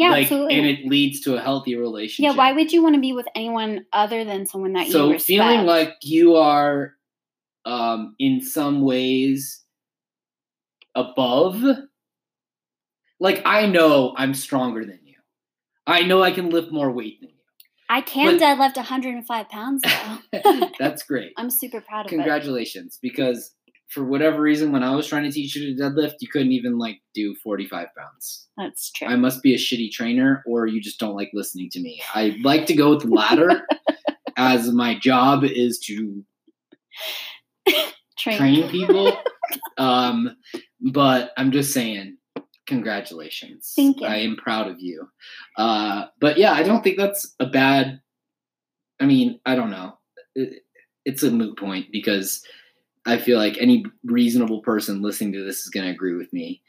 [0.00, 0.54] Yeah, like, absolutely.
[0.56, 2.30] and it leads to a healthy relationship.
[2.32, 5.12] yeah, why would you want to be with anyone other than someone that so you
[5.12, 5.20] respect?
[5.20, 6.94] So feeling like you are
[7.66, 9.62] um in some ways
[10.94, 11.62] above
[13.20, 15.16] like i know i'm stronger than you
[15.86, 17.34] i know i can lift more weight than you.
[17.90, 20.70] I can but- deadlift 105 pounds though.
[20.78, 22.14] that's great I'm super proud of it.
[22.14, 23.52] congratulations because
[23.90, 26.78] for whatever reason when i was trying to teach you to deadlift you couldn't even
[26.78, 29.08] like do 45 pounds That's true.
[29.08, 32.36] i must be a shitty trainer or you just don't like listening to me i
[32.42, 33.66] like to go with the latter
[34.36, 36.24] as my job is to
[38.18, 38.36] Train.
[38.36, 39.12] train people.
[39.78, 40.36] um,
[40.92, 42.18] but I'm just saying,
[42.66, 43.72] congratulations.
[43.74, 44.06] Thank you.
[44.06, 45.08] I am proud of you.
[45.56, 48.00] Uh, but yeah, I don't think that's a bad.
[49.00, 49.98] I mean, I don't know.
[50.34, 50.62] It,
[51.06, 52.42] it's a moot point because
[53.06, 56.62] I feel like any reasonable person listening to this is going to agree with me.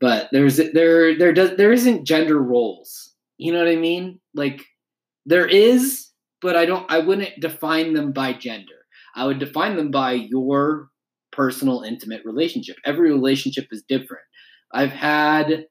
[0.00, 3.14] but there's there there does there isn't gender roles.
[3.38, 4.20] You know what I mean?
[4.34, 4.64] Like
[5.26, 6.08] there is,
[6.42, 6.90] but I don't.
[6.90, 8.86] I wouldn't define them by gender.
[9.14, 10.88] I would define them by your
[11.32, 12.76] personal, intimate relationship.
[12.84, 14.24] Every relationship is different.
[14.72, 15.66] I've had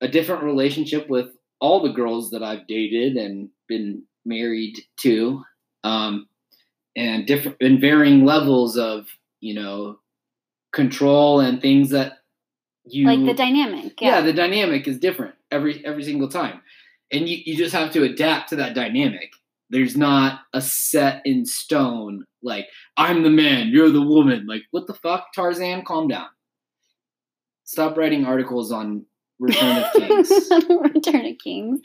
[0.00, 1.28] a different relationship with
[1.60, 5.42] all the girls that I've dated and been married to,
[5.84, 6.26] um,
[6.96, 9.06] and different in varying levels of
[9.40, 9.98] you know
[10.72, 12.18] control and things that
[12.84, 14.00] you like the dynamic.
[14.00, 14.16] yeah.
[14.16, 14.20] Yeah.
[14.22, 16.60] the dynamic is different every every single time
[17.12, 19.30] and you, you just have to adapt to that dynamic
[19.70, 22.66] there's not a set in stone like
[22.96, 26.28] i'm the man you're the woman like what the fuck tarzan calm down
[27.64, 29.04] stop writing articles on
[29.38, 30.30] return of kings
[30.94, 31.80] Return of Kings.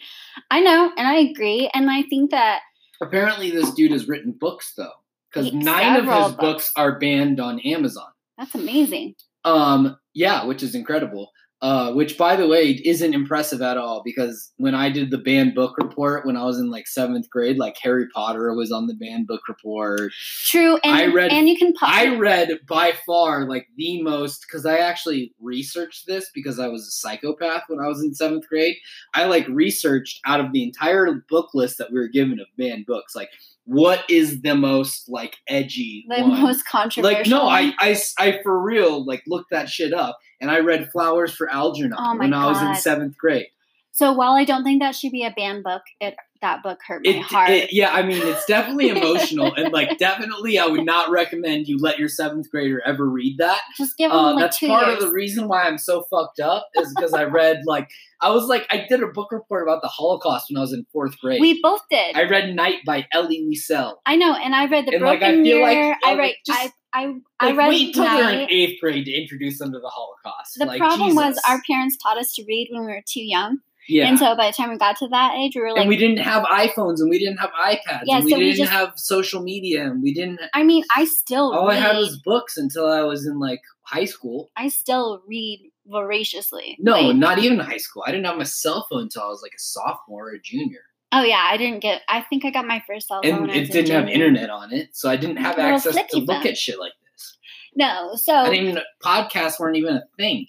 [0.52, 1.70] I know, and I agree.
[1.74, 2.62] And I think that
[3.02, 4.92] apparently this dude has written books though
[5.32, 6.72] because nine of his books books.
[6.76, 9.16] are banned on amazon that's amazing.
[9.44, 11.32] Um, yeah, which is incredible.
[11.60, 15.56] Uh, which by the way isn't impressive at all because when I did the banned
[15.56, 18.94] book report when I was in like seventh grade, like Harry Potter was on the
[18.94, 20.12] banned book report.
[20.46, 20.78] True.
[20.84, 21.90] And, I read- and you can pop.
[21.90, 26.84] I read by far like the most because I actually researched this because I was
[26.88, 28.76] a psychopath when I was in seventh grade.
[29.16, 32.86] I like researched out of the entire book list that we were given of banned
[32.86, 33.30] books, like
[33.68, 36.42] what is the most like edgy the one?
[36.42, 37.20] most controversial.
[37.20, 37.74] like no I.
[37.80, 41.98] I i for real like looked that shit up and i read flowers for algernon
[42.00, 43.48] Oh when i was in seventh grade
[43.92, 47.02] So while I don't think that should be a banned book, it that book hurt
[47.06, 47.50] my it, heart.
[47.50, 51.78] it- yeah i mean it's definitely emotional and like definitely i would not recommend you
[51.78, 54.88] let your seventh grader ever read that Just give them uh, like that's two part
[54.88, 55.02] years.
[55.02, 57.90] of the reason why i'm so fucked up is because i read like
[58.22, 60.86] i was like i did a book report about the holocaust when i was in
[60.92, 62.16] fourth grade we both did.
[62.16, 65.28] i read night by elie wiesel I know, and I read the And, like, I
[65.30, 65.96] Broken feel like- Mirror.
[66.06, 66.36] I I read.
[66.46, 69.72] just- I I like, I read wait till they're in eighth grade to introduce them
[69.74, 72.88] to the holocaust The like, problem was our parents taught us to read when we
[72.94, 75.62] were too young, yeah and so by the time we got to that age, we
[75.62, 78.32] were like, and we didn't have iPhones and we didn't have iPads Yeah, and we
[78.32, 81.70] so we didn't just- have social media and we didn't I mean, I still all
[81.70, 84.50] I had was books until I was in like high school.
[84.58, 86.76] I still read voraciously.
[86.80, 88.04] No, Like, not even high school.
[88.06, 90.82] I didn't have my cell phone until I was like a sophomore or a junior.
[91.14, 92.02] oh yeah, I didn't get.
[92.10, 93.50] I think I got my first cell phone.
[93.50, 96.28] And it didn't have internet on it, so I didn't have Little access to look
[96.44, 96.48] phone.
[96.48, 97.38] at shit like this.
[97.76, 100.48] No, so I didn't even podcasts weren't even a thing.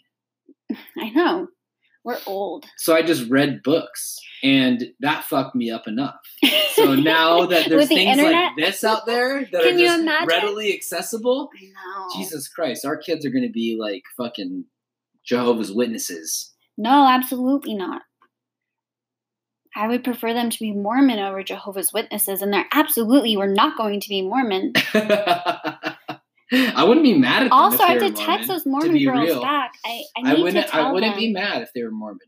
[0.98, 1.48] I know
[2.04, 2.64] we're old.
[2.76, 6.16] So I just read books and that fucked me up enough.
[6.74, 10.28] So now that there's the things like this out there that are just imagine?
[10.28, 12.08] readily accessible, I know.
[12.16, 14.64] Jesus Christ, our kids are going to be like fucking
[15.24, 16.54] Jehovah's Witnesses.
[16.76, 18.02] No, absolutely not.
[19.76, 23.76] I would prefer them to be Mormon over Jehovah's Witnesses, and they're absolutely were not
[23.76, 24.72] going to be Mormon.
[26.52, 27.52] I wouldn't be mad at them.
[27.52, 29.42] Also, if I have to text those Mormon girls real.
[29.42, 29.72] back.
[29.84, 30.74] I, I I wouldn't.
[30.74, 31.20] I wouldn't them.
[31.20, 32.20] be mad if they were Mormon.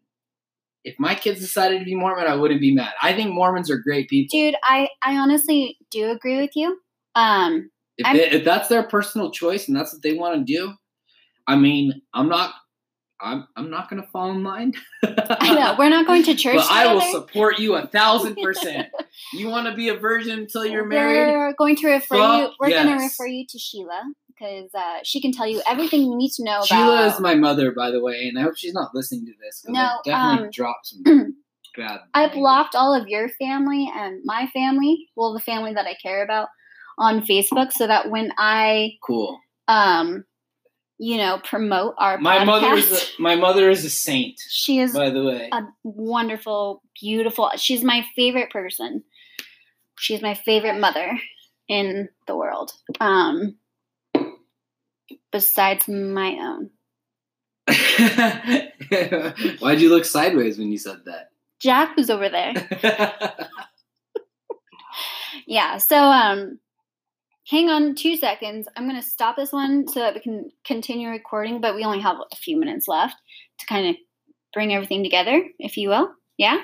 [0.85, 2.93] If my kids decided to be Mormon, I wouldn't be mad.
[3.03, 4.39] I think Mormons are great people.
[4.39, 6.79] Dude, I, I honestly do agree with you.
[7.14, 10.73] Um, if, they, if that's their personal choice and that's what they want to do,
[11.47, 12.55] I mean, I'm not.
[13.23, 13.47] I'm.
[13.57, 14.73] I'm not going to fall in line.
[15.05, 18.89] I know we're not going to church but I will support you a thousand percent.
[19.35, 21.33] you want to be a virgin until you're married?
[21.35, 22.51] We're going to refer you.
[22.59, 26.16] We're going to refer you to Sheila because uh, she can tell you everything you
[26.16, 27.14] need to know Sheila about.
[27.14, 29.62] is my mother, by the way, and I hope she's not listening to this.
[29.62, 31.03] 'cause I No, definitely um, dropped some
[31.77, 32.01] bad.
[32.14, 36.23] I blocked all of your family and my family, well, the family that I care
[36.25, 36.49] about,
[36.99, 39.39] on Facebook, so that when I, Cool.
[39.68, 40.25] um,
[41.03, 44.81] you know, promote our My podcast, mother is a, my mother is a saint, she
[44.81, 45.49] is by the way.
[45.51, 47.51] a wonderful, beautiful.
[47.57, 49.03] She's my favorite person.
[49.99, 51.19] She's my favorite mother
[51.69, 52.73] in the world.
[53.01, 53.57] Um,
[55.33, 56.71] besides my own.
[59.61, 61.31] Why'd you look sideways when you said that?
[61.61, 62.55] Jack was over there.
[65.47, 65.79] Yeah.
[65.79, 66.59] So um
[67.51, 68.69] hang on two seconds.
[68.77, 72.17] I'm gonna stop this one so that we can continue recording, but we only have
[72.33, 73.17] a few minutes left
[73.59, 73.97] to kind of
[74.55, 76.13] bring everything together, if you will.
[76.39, 76.59] Yeah?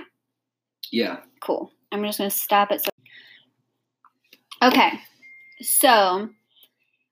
[0.92, 1.18] yeah.
[1.42, 1.72] Cool.
[1.90, 2.90] I'm just gonna stop it so
[4.62, 4.92] Okay.
[5.60, 6.28] So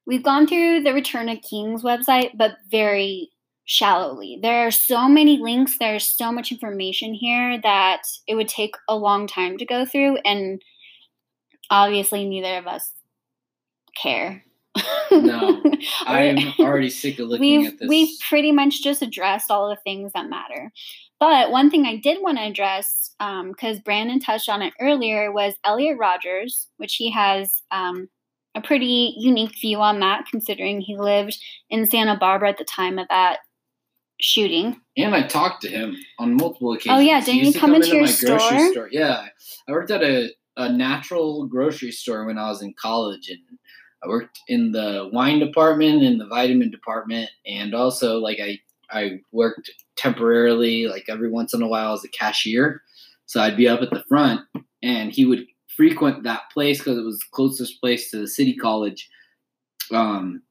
[0.07, 3.31] we've gone through the Return of Kings website, but very
[3.65, 4.39] shallowly.
[4.41, 8.97] There are so many links, there's so much information here that it would take a
[8.97, 10.63] long time to go through, and
[11.71, 12.93] obviously neither of us
[14.01, 14.45] care.
[15.11, 15.63] No.
[16.07, 17.89] I'm already sick of looking we've at this.
[17.89, 20.73] we've pretty much just addressed all the things that matter.
[21.21, 25.55] But one thing I did want to address, because Brandon touched on it earlier, was
[25.65, 28.09] Elliot Rogers, which he has um,
[28.55, 31.39] a pretty unique view on that, considering he lived
[31.71, 33.39] in Santa Barbara at the time of that
[34.21, 34.81] shooting.
[34.97, 36.97] And I talked to him on multiple occasions.
[36.97, 38.73] Oh, yeah, didn't you to come into into your my grocery store?
[38.73, 38.89] store.
[38.93, 39.27] Yeah,
[39.69, 43.41] I worked at a, a natural grocery store when I was in college, and
[44.05, 48.59] I worked in the wine department and the vitamin department, and also like I
[48.91, 52.83] I worked temporarily, like every once in a while, as a cashier.
[53.27, 54.43] So I'd be up at the front,
[54.83, 55.47] and he would
[55.77, 59.09] frequent that place because it was the closest place to the city college
[59.93, 60.43] um,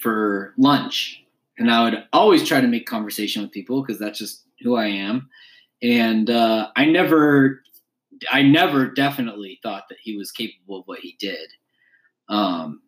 [0.00, 1.22] for lunch.
[1.58, 4.86] And I would always try to make conversation with people because that's just who I
[4.86, 5.28] am.
[5.82, 7.60] And uh, I never,
[8.32, 11.48] I never definitely thought that he was capable of what he did.
[12.32, 12.80] Um,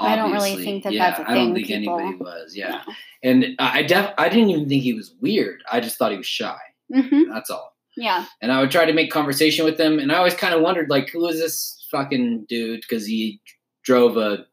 [0.00, 2.56] I don't really think that yeah, that's a I don't thing, think people- anybody was.
[2.56, 2.94] Yeah, No.
[3.22, 5.62] and I def, I didn't even think he was weird.
[5.70, 6.58] I just thought he was shy.
[6.92, 7.32] Mhm.
[7.32, 8.26] That's all Yeah.
[8.42, 10.90] and I would try to make conversation with him, and I always kind of wondered,
[10.90, 12.80] like, who is this fucking dude?
[12.80, 13.40] Because he
[13.84, 14.46] drove a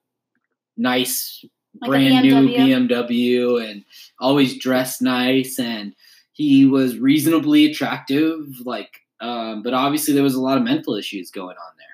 [0.77, 1.43] nice,
[1.81, 2.57] Like brand new BMW.
[2.57, 3.83] BMW, and
[4.19, 5.95] always dressed nice, and
[6.33, 8.91] he was reasonably attractive, like,
[9.21, 11.90] um, but obviously there was a lot of mental issues going on there.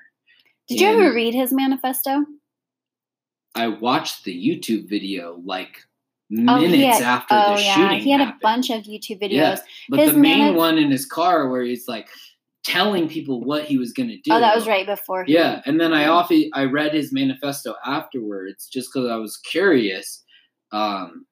[0.68, 2.24] Did you ever read his manifesto?
[3.54, 5.78] I watched the YouTube video like
[6.30, 8.00] Oh, minutes he had, after oh the yeah, shooting.
[8.00, 9.30] he had a bunch of YouTube videos.
[9.32, 9.58] Yeah,
[9.88, 12.06] but His the main manif- one in his car where he's like
[12.64, 14.30] telling people what he was going to do.
[14.32, 15.24] Oh, that was right before.
[15.24, 19.38] he- Yeah, and then I often I read his manifesto afterwards just because I was
[19.38, 20.22] curious.
[20.70, 21.24] Um,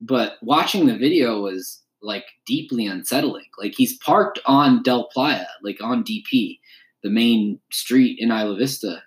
[0.00, 3.44] but watching the video was like deeply unsettling.
[3.58, 6.58] Like he's parked on Del Playa, like on DP,
[7.02, 9.02] the main street in Isla Vista,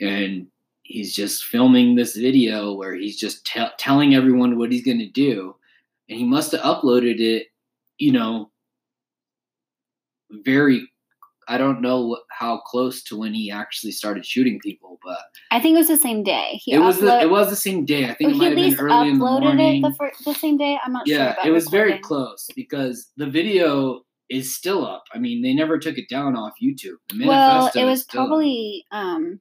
[0.00, 0.46] and
[0.82, 5.08] he's just filming this video where he's just te- telling everyone what he's going to
[5.10, 5.54] do,
[6.08, 7.46] and he must have uploaded it,
[7.98, 8.50] you know,
[10.44, 10.88] very.
[11.48, 15.18] I don't know how close to when he actually started shooting people, but
[15.50, 16.60] I think it was the same day.
[16.62, 18.08] He it was the, it was the same day.
[18.08, 19.84] I think Oh, it might have been early in the uploaded morning.
[19.84, 20.78] it the, fir- the same day.
[20.84, 21.16] I'm not sure.
[21.16, 24.02] yeah, it was very close because the video
[24.32, 25.04] is still up.
[25.14, 26.96] I mean, they never took it down off YouTube.
[27.14, 29.40] The Well, it was probably um,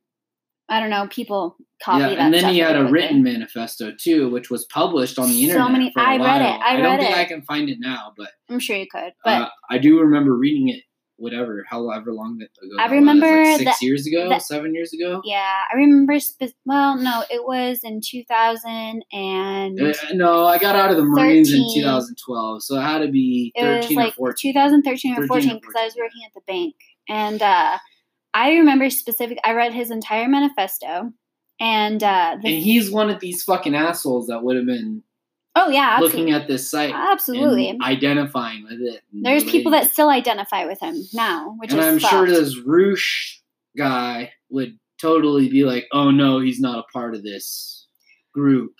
[0.69, 1.07] I don't know.
[1.09, 5.27] People copy yeah, and then he had a written manifesto too, which was published on
[5.27, 5.71] the So internet.
[5.71, 6.59] many- for a I read it, while.
[6.63, 7.17] I don't read think.
[7.17, 10.35] I can find it now, but I'm sure you could, but uh, I do remember
[10.37, 10.83] reading it.
[11.21, 12.75] Whatever, however long that ago.
[12.79, 15.21] I that was, remember like six that- years ago, that- seven years ago.
[15.23, 16.19] yeah, I remember.
[16.19, 21.05] Spe- well, no, it was in 2000 and Uh, no, I got out of the
[21.05, 24.53] Marines in 2012, so it had to be it was 13 like or 14.
[24.53, 26.75] 2013 or 14 because I was working at the bank,
[27.07, 27.77] and uh,
[28.33, 29.37] I remember specific.
[29.43, 31.11] I read his entire manifesto,
[31.59, 35.03] and uh, the, And he's one of these fucking assholes that would have been
[35.55, 37.77] oh yeah, absolutely, looking at this site, absolutely.
[37.81, 39.01] identifying with it.
[39.11, 43.37] There's people that still identify with him now, which and is I'm sure this Roosh
[43.77, 47.87] guy would totally be like, "Oh no, he's not a part of this
[48.33, 48.73] group,"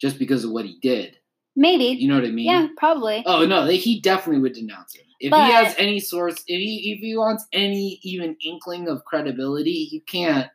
[0.00, 1.16] just because of what he did.
[1.56, 1.84] maybe.
[1.86, 2.46] You know what I mean?
[2.46, 3.22] yeah, probably.
[3.26, 6.36] Oh no, he definitely would denounce him if But- he has any source.
[6.46, 10.48] If he if he wants any even inkling of credibility, you can't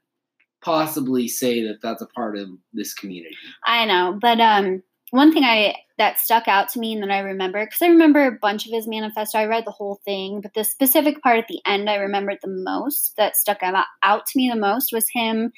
[0.64, 3.36] possibly say that that's a part of this community.
[3.66, 4.82] I know, but um,
[5.14, 8.26] one thing I that stuck out to me and that I remember because I remember
[8.26, 9.38] a bunch of his manifesto.
[9.38, 12.48] I read the whole thing, but the specific part at the end I remembered the
[12.48, 15.54] most that stuck out, to me the most was him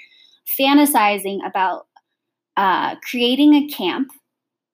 [0.59, 1.87] fantasizing about
[2.57, 4.09] uh, creating a camp,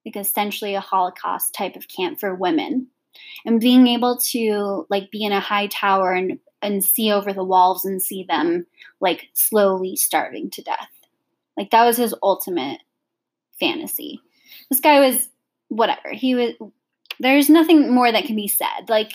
[0.04, 2.88] like essentially a Holocaust type of camp for women,
[3.46, 7.44] and being able to like be in a high tower and and see over the
[7.44, 8.66] walls and see them
[9.00, 10.90] like slowly starving to death.
[11.56, 12.80] Like that was his ultimate
[13.60, 14.24] fantasy.
[14.72, 15.28] This guy was
[15.68, 16.10] whatever.
[16.12, 16.54] He was
[17.20, 18.90] there's nothing more that can be said.
[18.90, 19.12] Like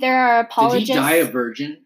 [0.00, 0.86] there are apologists.
[0.86, 1.82] Did he die a virgin?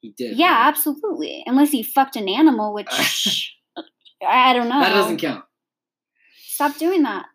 [0.00, 0.36] He did.
[0.36, 0.68] yeah, right?
[0.68, 1.42] absolutely.
[1.46, 3.56] Unless he fucked an animal, which
[4.26, 4.80] I don't know.
[4.80, 5.44] that doesn't count.
[6.40, 7.26] Stop doing that.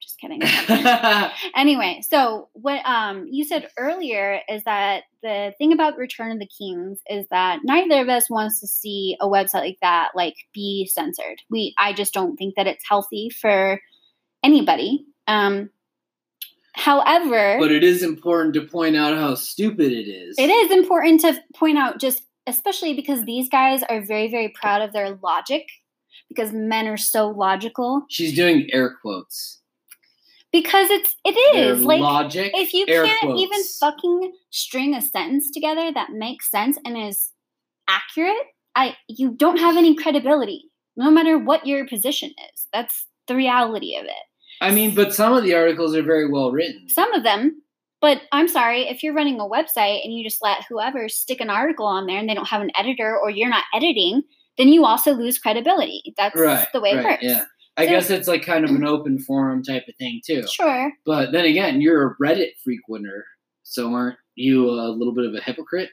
[0.00, 0.42] Just kidding.
[1.56, 6.46] anyway, so what um you said earlier is that the thing about Return of the
[6.46, 10.86] Kings is that neither of us wants to see a website like that like be
[10.92, 11.40] censored.
[11.50, 13.80] We I just don't think that it's healthy for
[14.48, 15.04] anybody.
[15.26, 15.70] Um
[16.74, 20.38] however, but it is important to point out how stupid it is.
[20.38, 24.80] it is important to point out just especially because these guys are very very proud
[24.82, 25.64] of their logic
[26.28, 29.60] because men are so logical She's doing air quotes.
[30.52, 32.52] because it's it is Their like logic.
[32.54, 33.40] if you can't quotes.
[33.42, 37.30] even fucking string a sentence together that makes sense and is
[37.88, 38.46] accurate
[38.76, 40.60] i you don't have any credibility
[40.96, 44.26] no matter what your position is that's the reality of it
[44.60, 46.88] I mean, but some of the articles are very well written.
[46.88, 47.62] some of them
[48.00, 51.50] but i'm sorry if you're running a website and you just let whoever stick an
[51.50, 54.22] article on there and they don't have an editor or you're not editing
[54.56, 56.66] then you also lose credibility that's Right.
[56.72, 57.44] the way it works Yeah.
[57.76, 60.42] I So- guess it's like kind of an open forum type of thing too.
[60.48, 60.92] Sure.
[61.06, 63.24] But then again, you're a Reddit frequenter,
[63.62, 65.90] so aren't you a little bit of a hypocrite?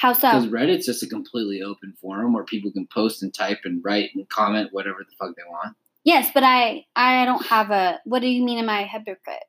[0.00, 0.28] How so?
[0.30, 4.10] Because Reddit's just a completely open forum where people can post and type and write
[4.14, 5.76] and comment whatever the fuck they want.
[6.06, 8.00] Yes, but I I don't have a.
[8.04, 8.58] What do you mean?
[8.58, 9.42] Am I a hypocrite?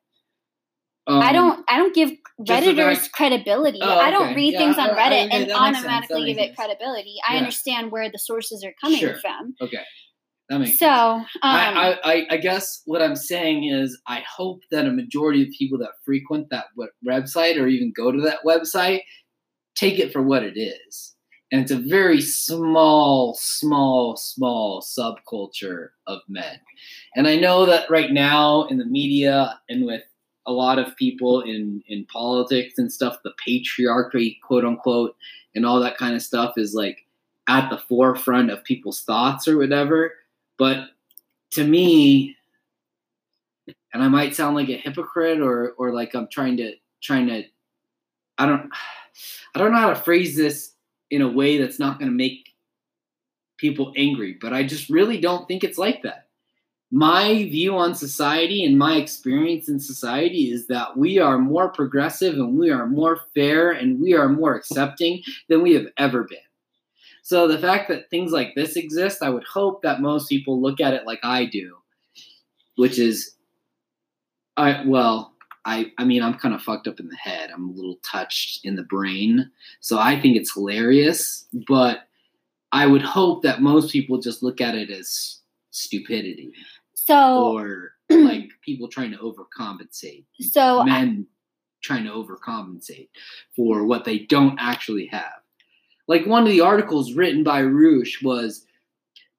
[1.06, 1.64] Um, I don't.
[1.68, 3.78] I don't give redditors fact- credibility.
[3.80, 5.76] Oh, I don't read Yeah, things on I- I- Reddit okay, and that makes sense,
[5.86, 6.56] automatically give it sense.
[6.56, 7.14] credibility.
[7.26, 7.38] I Yeah.
[7.38, 9.18] understand where the sources are coming Sure.
[9.20, 9.54] from.
[9.60, 9.84] Okay,
[10.48, 14.60] that makes So, um, I, I, I, I guess what I'm saying is I hope
[14.72, 16.66] that a majority of people that frequent that
[17.06, 19.02] website or even go to that website
[19.76, 21.14] take it for what it is.
[21.50, 26.60] And it's a very small, small, small subculture of men.
[27.16, 30.02] And I know that right now in the media and with
[30.46, 35.16] a lot of people in, in politics and stuff, the patriarchy, quote unquote,
[35.54, 37.06] and all that kind of stuff is like
[37.48, 40.12] at the forefront of people's thoughts or whatever.
[40.58, 40.88] But
[41.52, 42.36] to me,
[43.92, 47.44] and I might sound like a hypocrite or or like I'm trying to trying to
[48.36, 48.70] I don't
[49.54, 50.72] I don't know how to phrase this
[51.10, 52.48] in a way that's not going to make
[53.56, 56.26] people angry, but I just really don't think it's like that.
[56.90, 62.34] My view on society and my experience in society is that we are more progressive
[62.34, 66.38] and we are more fair and we are more accepting than we have ever been.
[67.22, 70.80] So the fact that things like this exist, I would hope that most people look
[70.80, 71.76] at it like I do,
[72.76, 73.34] which is,
[74.56, 75.34] I well,
[75.68, 77.50] I I mean I'm kind of fucked up in the head.
[77.52, 79.50] I'm a little touched in the brain,
[79.80, 81.44] so I think it's hilarious.
[81.68, 82.08] But
[82.72, 85.40] I would hope that most people just look at it as
[85.70, 86.52] stupidity
[86.94, 91.26] so or like people trying to overcompensate, so men
[91.82, 93.08] trying to overcompensate
[93.54, 95.42] for what they don't actually have.
[96.08, 98.64] Like one of the articles written by Roosh was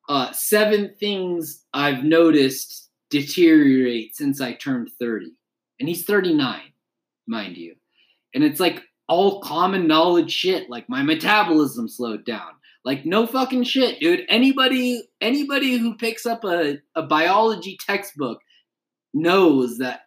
[0.07, 5.31] uh, seven things I've noticed deteriorate since I turned 30.
[5.79, 6.59] And he's 39,
[7.27, 7.75] mind you.
[8.33, 10.69] And it's like all common knowledge shit.
[10.69, 12.51] Like my metabolism slowed down.
[12.85, 14.25] Like no fucking shit, dude.
[14.29, 18.39] Anybody anybody who picks up a, a biology textbook
[19.13, 20.01] knows that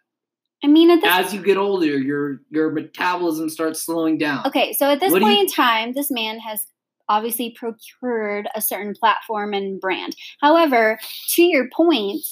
[0.64, 4.46] I mean at this as you get older, your your metabolism starts slowing down.
[4.46, 6.66] Okay, so at this What point you- in time, this man has
[7.08, 10.16] obviously procured a certain platform and brand.
[10.40, 10.98] However,
[11.34, 12.24] to your point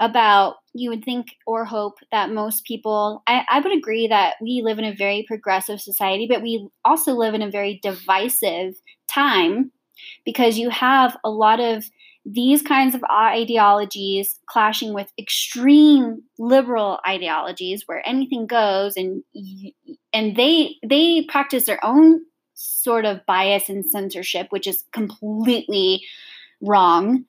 [0.00, 4.62] about you would think or hope that most people, I, I would agree that we
[4.62, 8.74] live in a very progressive society, but we also live in a very divisive
[9.12, 9.72] time
[10.24, 11.84] because you have a lot of
[12.24, 19.22] these kinds of ideologies clashing with extreme liberal ideologies where anything goes and
[20.12, 22.20] and they they practice their own
[22.54, 26.02] sort of bias and censorship which is completely
[26.60, 27.24] wrong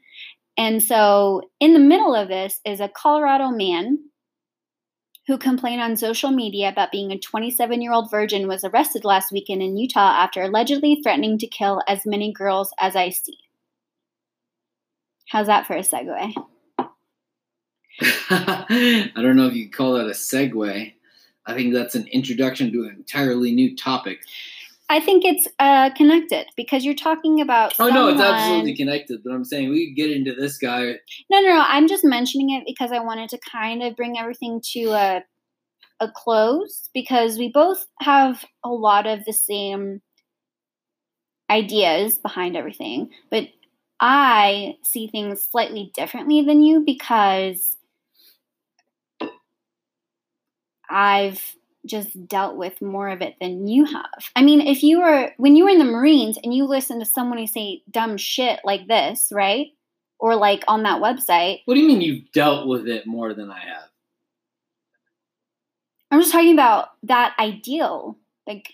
[0.59, 3.97] and so in the middle of this is a colorado man
[5.25, 9.31] who complained on social media about being a 27 year old virgin was arrested last
[9.31, 13.37] weekend in utah after allegedly threatening to kill as many girls as i see
[15.29, 16.33] how's that for a segue
[18.29, 20.93] I don't know if you call that a segue.
[21.45, 24.21] I think that's an introduction to an entirely new topic.
[24.89, 27.73] I think it's uh, connected because you're talking about.
[27.79, 29.21] Oh no, it's absolutely connected.
[29.23, 30.95] But I'm saying we could get into this guy.
[31.29, 31.63] No, no, no.
[31.67, 35.23] I'm just mentioning it because I wanted to kind of bring everything to a
[35.99, 40.01] a close because we both have a lot of the same
[41.49, 43.47] ideas behind everything, but
[43.99, 47.75] I see things slightly differently than you because
[50.89, 51.55] I've
[51.85, 54.29] just dealt with more of it than you have.
[54.35, 57.05] I mean, if you were when you were in the Marines and you listen to
[57.05, 59.67] someone say dumb shit like this, right?
[60.19, 63.49] Or like on that website, What do you mean you've dealt with it more than
[63.49, 63.89] I have?
[66.11, 68.17] I'm just talking about that ideal.
[68.47, 68.73] Like,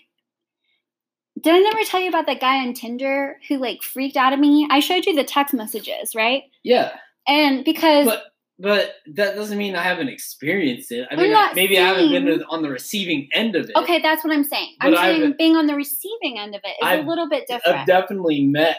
[1.40, 4.38] did I never tell you about that guy on Tinder who like freaked out at
[4.38, 4.66] me?
[4.70, 6.44] I showed you the text messages, right?
[6.62, 6.96] Yeah,
[7.28, 8.24] And because but
[8.58, 11.06] but that doesn't mean I haven't experienced it.
[11.10, 13.76] I I'm mean, maybe I haven't been on the receiving end of it.
[13.76, 14.74] okay, that's what I'm saying.
[14.80, 17.28] I'm But I've- saying being on the receiving end of it is I've- a little
[17.28, 17.78] bit different.
[17.80, 18.78] I've definitely met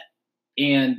[0.56, 0.96] and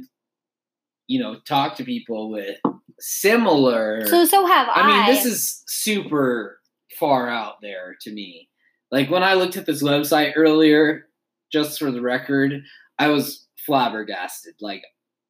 [1.07, 2.57] you know talked to people with
[2.99, 4.05] similar.
[4.07, 4.73] so so have I.
[4.81, 6.59] I mean, this is super
[6.97, 8.49] far out there to me.
[8.91, 11.07] Like when I looked at this website earlier,
[11.51, 12.63] just for the record,
[12.97, 14.55] I was flabbergasted.
[14.61, 14.83] Like,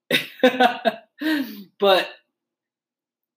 [1.80, 2.08] but,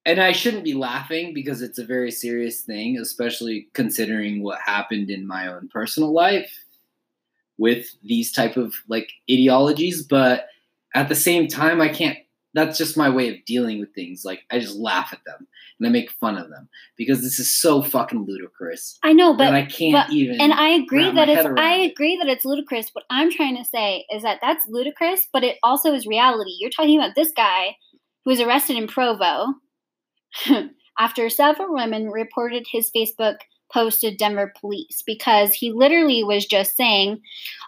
[0.05, 5.11] and I shouldn't be laughing because it's a very serious thing, especially considering what happened
[5.11, 6.53] in my own personal life
[7.59, 10.03] with these type of like ideologies.
[10.03, 10.47] But
[10.95, 12.19] at the same time, I can't
[12.55, 14.25] that's just my way of dealing with things.
[14.25, 15.47] Like I just laugh at them
[15.79, 18.99] and I make fun of them because this is so fucking ludicrous.
[19.03, 20.41] I know, but I can't but- even.
[20.41, 22.91] and I agree that it's I agree that it's ludicrous.
[22.93, 26.53] What I'm trying to say is that that's ludicrous, but it also is reality.
[26.59, 27.77] You're talking about this guy
[28.25, 29.55] who was arrested in Provo
[30.99, 33.37] after several women reported his Facebook
[33.73, 37.21] post to Denver police because he literally was just saying,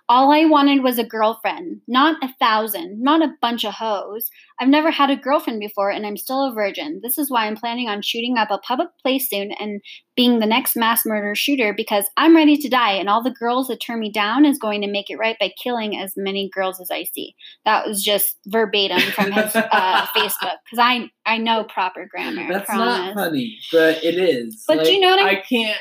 [0.08, 4.28] All I wanted was a girlfriend, not a thousand, not a bunch of hoes.
[4.60, 7.00] I've never had a girlfriend before and I'm still a virgin.
[7.02, 9.80] This is why I'm planning on shooting up a public place soon and
[10.16, 13.66] being the next mass murder shooter because I'm ready to die and all the girls
[13.68, 16.80] that turn me down is going to make it right by killing as many girls
[16.80, 17.34] as I see.
[17.64, 22.46] That was just verbatim from his uh, Facebook because I I know proper grammar.
[22.52, 24.62] That's not funny, but it is.
[24.68, 25.80] But you know what I- I can't.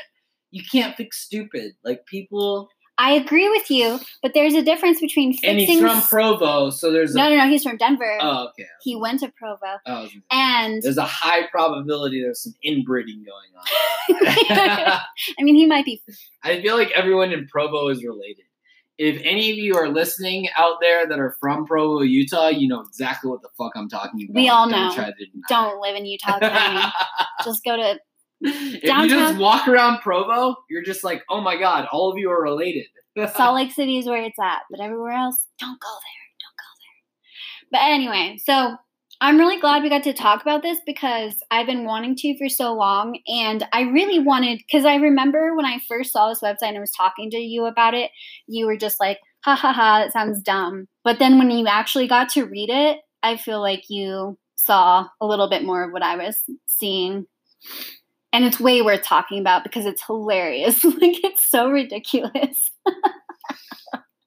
[0.50, 1.72] You can't fix stupid.
[1.84, 5.50] Like people, I agree with you, but there's a difference between fixing.
[5.50, 7.30] and he's from Provo, so there's no, a.
[7.30, 7.48] no, no.
[7.48, 8.18] He's from Denver.
[8.20, 8.68] Oh, okay.
[8.82, 13.64] he went to Provo, Oh, and there's a high probability there's some inbreeding going on.
[15.38, 16.02] I mean, he might be.
[16.44, 18.44] I feel like everyone in Provo is related.
[18.96, 22.80] If any of you are listening out there that are from Provo, Utah, you know
[22.80, 24.40] exactly what the fuck I'm talking about.
[24.40, 24.94] We all Don't know.
[24.94, 26.92] Try to deny Don't live in Utah County.
[27.44, 27.98] Just go to.
[28.44, 32.30] If you just walk around Provo, you're just like, oh my god, all of you
[32.30, 32.86] are related.
[33.34, 36.24] Salt Lake City is where it's at, but everywhere else, don't go there.
[36.40, 37.80] Don't go there.
[37.80, 38.76] But anyway, so
[39.20, 42.48] I'm really glad we got to talk about this because I've been wanting to for
[42.48, 43.18] so long.
[43.28, 46.80] And I really wanted, because I remember when I first saw this website and I
[46.80, 48.10] was talking to you about it,
[48.46, 50.88] you were just like, ha ha ha, that sounds dumb.
[51.04, 55.26] But then when you actually got to read it, I feel like you saw a
[55.26, 57.26] little bit more of what I was seeing.
[58.34, 60.82] And it's way worth talking about because it's hilarious.
[60.84, 62.68] like, it's so ridiculous.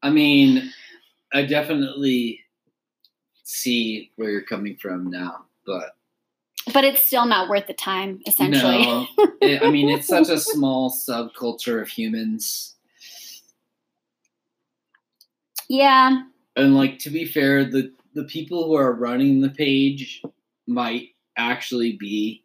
[0.02, 0.72] I mean,
[1.34, 2.40] I definitely
[3.44, 5.98] see where you're coming from now, but
[6.74, 9.08] but it's still not worth the time essentially no,
[9.42, 12.76] it, I mean, it's such a small subculture of humans.
[15.68, 16.24] yeah
[16.56, 20.22] And like to be fair, the the people who are running the page
[20.66, 22.44] might actually be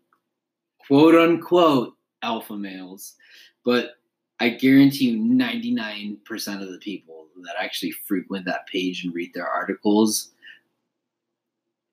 [0.86, 3.14] quote unquote alpha males,
[3.64, 3.92] but
[4.40, 9.48] I guarantee you 99% of the people that actually frequent that page and read their
[9.48, 10.32] articles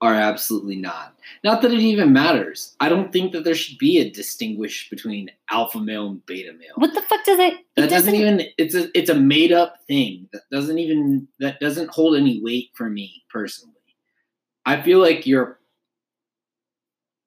[0.01, 1.15] are absolutely not.
[1.43, 2.75] Not that it even matters.
[2.79, 6.73] I don't think that there should be a distinguish between alpha male and beta male
[6.75, 9.75] what the fuck does it it that doesn't even it's a it's a made up
[9.87, 13.73] thing that doesn't even that doesn't hold any weight for me personally
[14.65, 15.58] i feel like you're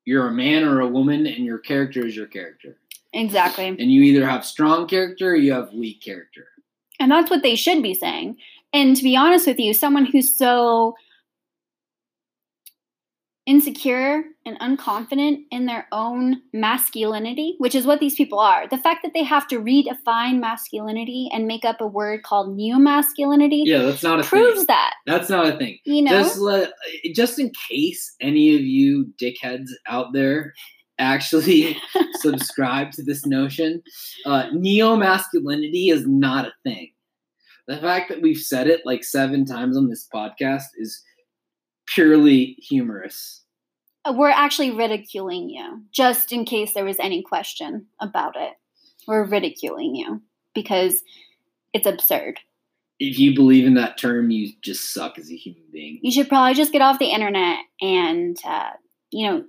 [0.05, 2.77] you're a man or a woman and your character is your character.
[3.13, 3.67] Exactly.
[3.69, 6.49] And you either have strong character or you have weak character.
[6.99, 8.37] And that's what they should be saying.
[8.73, 10.95] And to be honest with you someone who's so
[13.45, 18.68] insecure and unconfident in their own masculinity which is what these people are.
[18.68, 23.64] The fact that they have to redefine masculinity and make up a word called neo-masculinity
[23.66, 24.95] yeah that's not a proves thing that.
[25.07, 25.78] That's not a thing.
[25.84, 26.11] You know?
[26.11, 26.72] Just let
[27.14, 30.55] just in case any of you dickheads out there
[30.99, 31.76] actually
[32.20, 33.82] subscribe to this notion
[34.24, 36.93] uh, neo-masculinity is not a thing.
[37.66, 41.03] The fact that we've said it like seven times on this podcast is
[41.95, 43.43] purely humorous.
[44.09, 48.55] We're actually ridiculing you just in case there was any question about it.
[49.07, 50.22] We're ridiculing you
[50.55, 51.03] because
[51.72, 52.40] it's absurd.
[52.99, 55.99] If you believe in that term you just suck as a human being.
[56.03, 58.70] You should probably just get off the internet and uh,
[59.11, 59.45] you know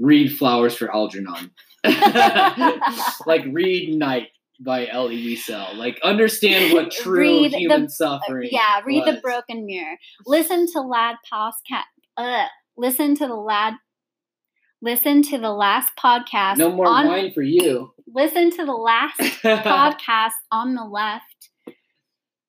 [0.00, 1.50] read flowers for algernon.
[3.26, 4.28] Like read night
[4.60, 5.76] by Elie Wiesel.
[5.76, 8.48] Like understand what true Read the- human suffering.
[8.52, 9.96] yeah read the broken mirror
[10.26, 11.82] listen to lad podcast
[12.16, 12.46] uh,
[12.76, 13.74] listen to the lad
[14.80, 17.92] listen to the last podcast No more on wine for you.
[18.14, 21.50] listen to the last podcast on the left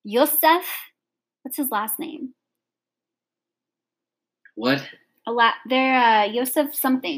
[0.03, 0.65] yosef
[1.41, 2.33] what's his last name
[4.55, 4.87] what?
[5.27, 7.17] a la- they're uh, yosef something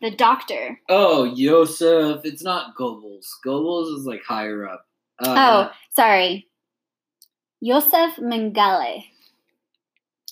[0.00, 2.20] the doctor Oh, Yosef.
[2.24, 3.26] It's not Goebbels.
[3.44, 4.84] Goebbels is like higher up.
[5.20, 5.34] Uh,
[5.68, 6.46] oh sorry
[7.60, 9.02] yosef mengele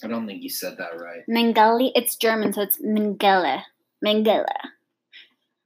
[0.05, 1.23] I don't think you said that right.
[1.29, 3.63] mengele it's german so it's mengele
[4.05, 4.47] mengele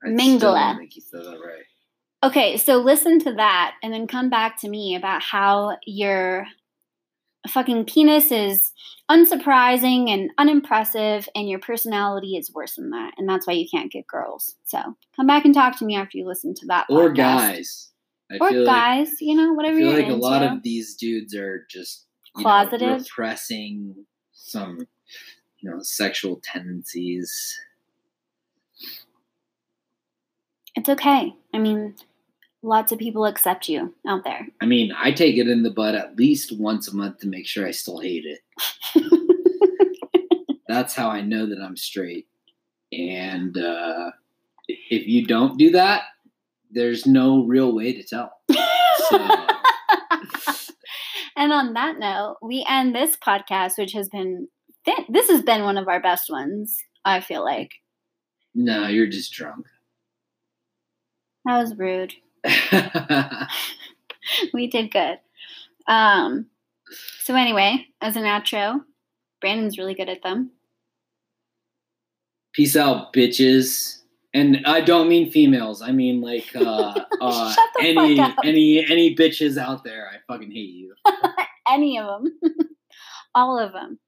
[0.02, 0.40] I Mengele.
[0.40, 1.64] don't think you said that right.
[2.22, 6.46] Okay, so listen to that and then come back to me about how your
[7.50, 8.70] fucking penis is
[9.10, 13.90] unsurprising and unimpressive and your personality is worse than that and that's why you can't
[13.92, 14.56] get girls.
[14.64, 14.78] So,
[15.16, 17.16] come back and talk to me after you listen to that Or podcast.
[17.16, 17.86] guys.
[18.32, 20.94] I Or guys, like, you know, I whatever feel you're like a lot of these
[20.94, 22.06] dudes are just
[22.36, 23.00] know, Closeted?
[23.00, 24.78] repressing some
[25.62, 27.58] you know, sexual tendencies.
[30.76, 31.34] It's okay.
[31.52, 31.96] I mean,
[32.62, 34.46] lots of people accept you out there.
[34.60, 37.46] I mean, I take it in the butt at least once a month to make
[37.46, 38.40] sure I still hate it.
[40.68, 42.28] That's how I know that I'm straight.
[42.92, 44.10] And uh,
[44.68, 46.02] if you don't do that,
[46.70, 48.32] there's no real way to tell.
[49.08, 49.18] So,
[51.36, 54.48] and on that note, we end this podcast, which has been
[55.08, 56.78] this has been one of our best ones.
[57.04, 57.72] I feel like.
[58.54, 59.66] No, you're just drunk.
[61.44, 62.14] That was rude.
[64.54, 65.18] we did good.
[65.86, 66.46] Um.
[67.20, 68.80] So anyway, as an outro,
[69.40, 70.50] Brandon's really good at them.
[72.52, 73.98] Peace out, bitches.
[74.32, 75.82] And I don't mean females.
[75.82, 80.08] I mean like uh, uh any any any bitches out there.
[80.08, 80.94] I fucking hate you.
[81.68, 82.38] any of them.
[83.34, 83.98] All of them.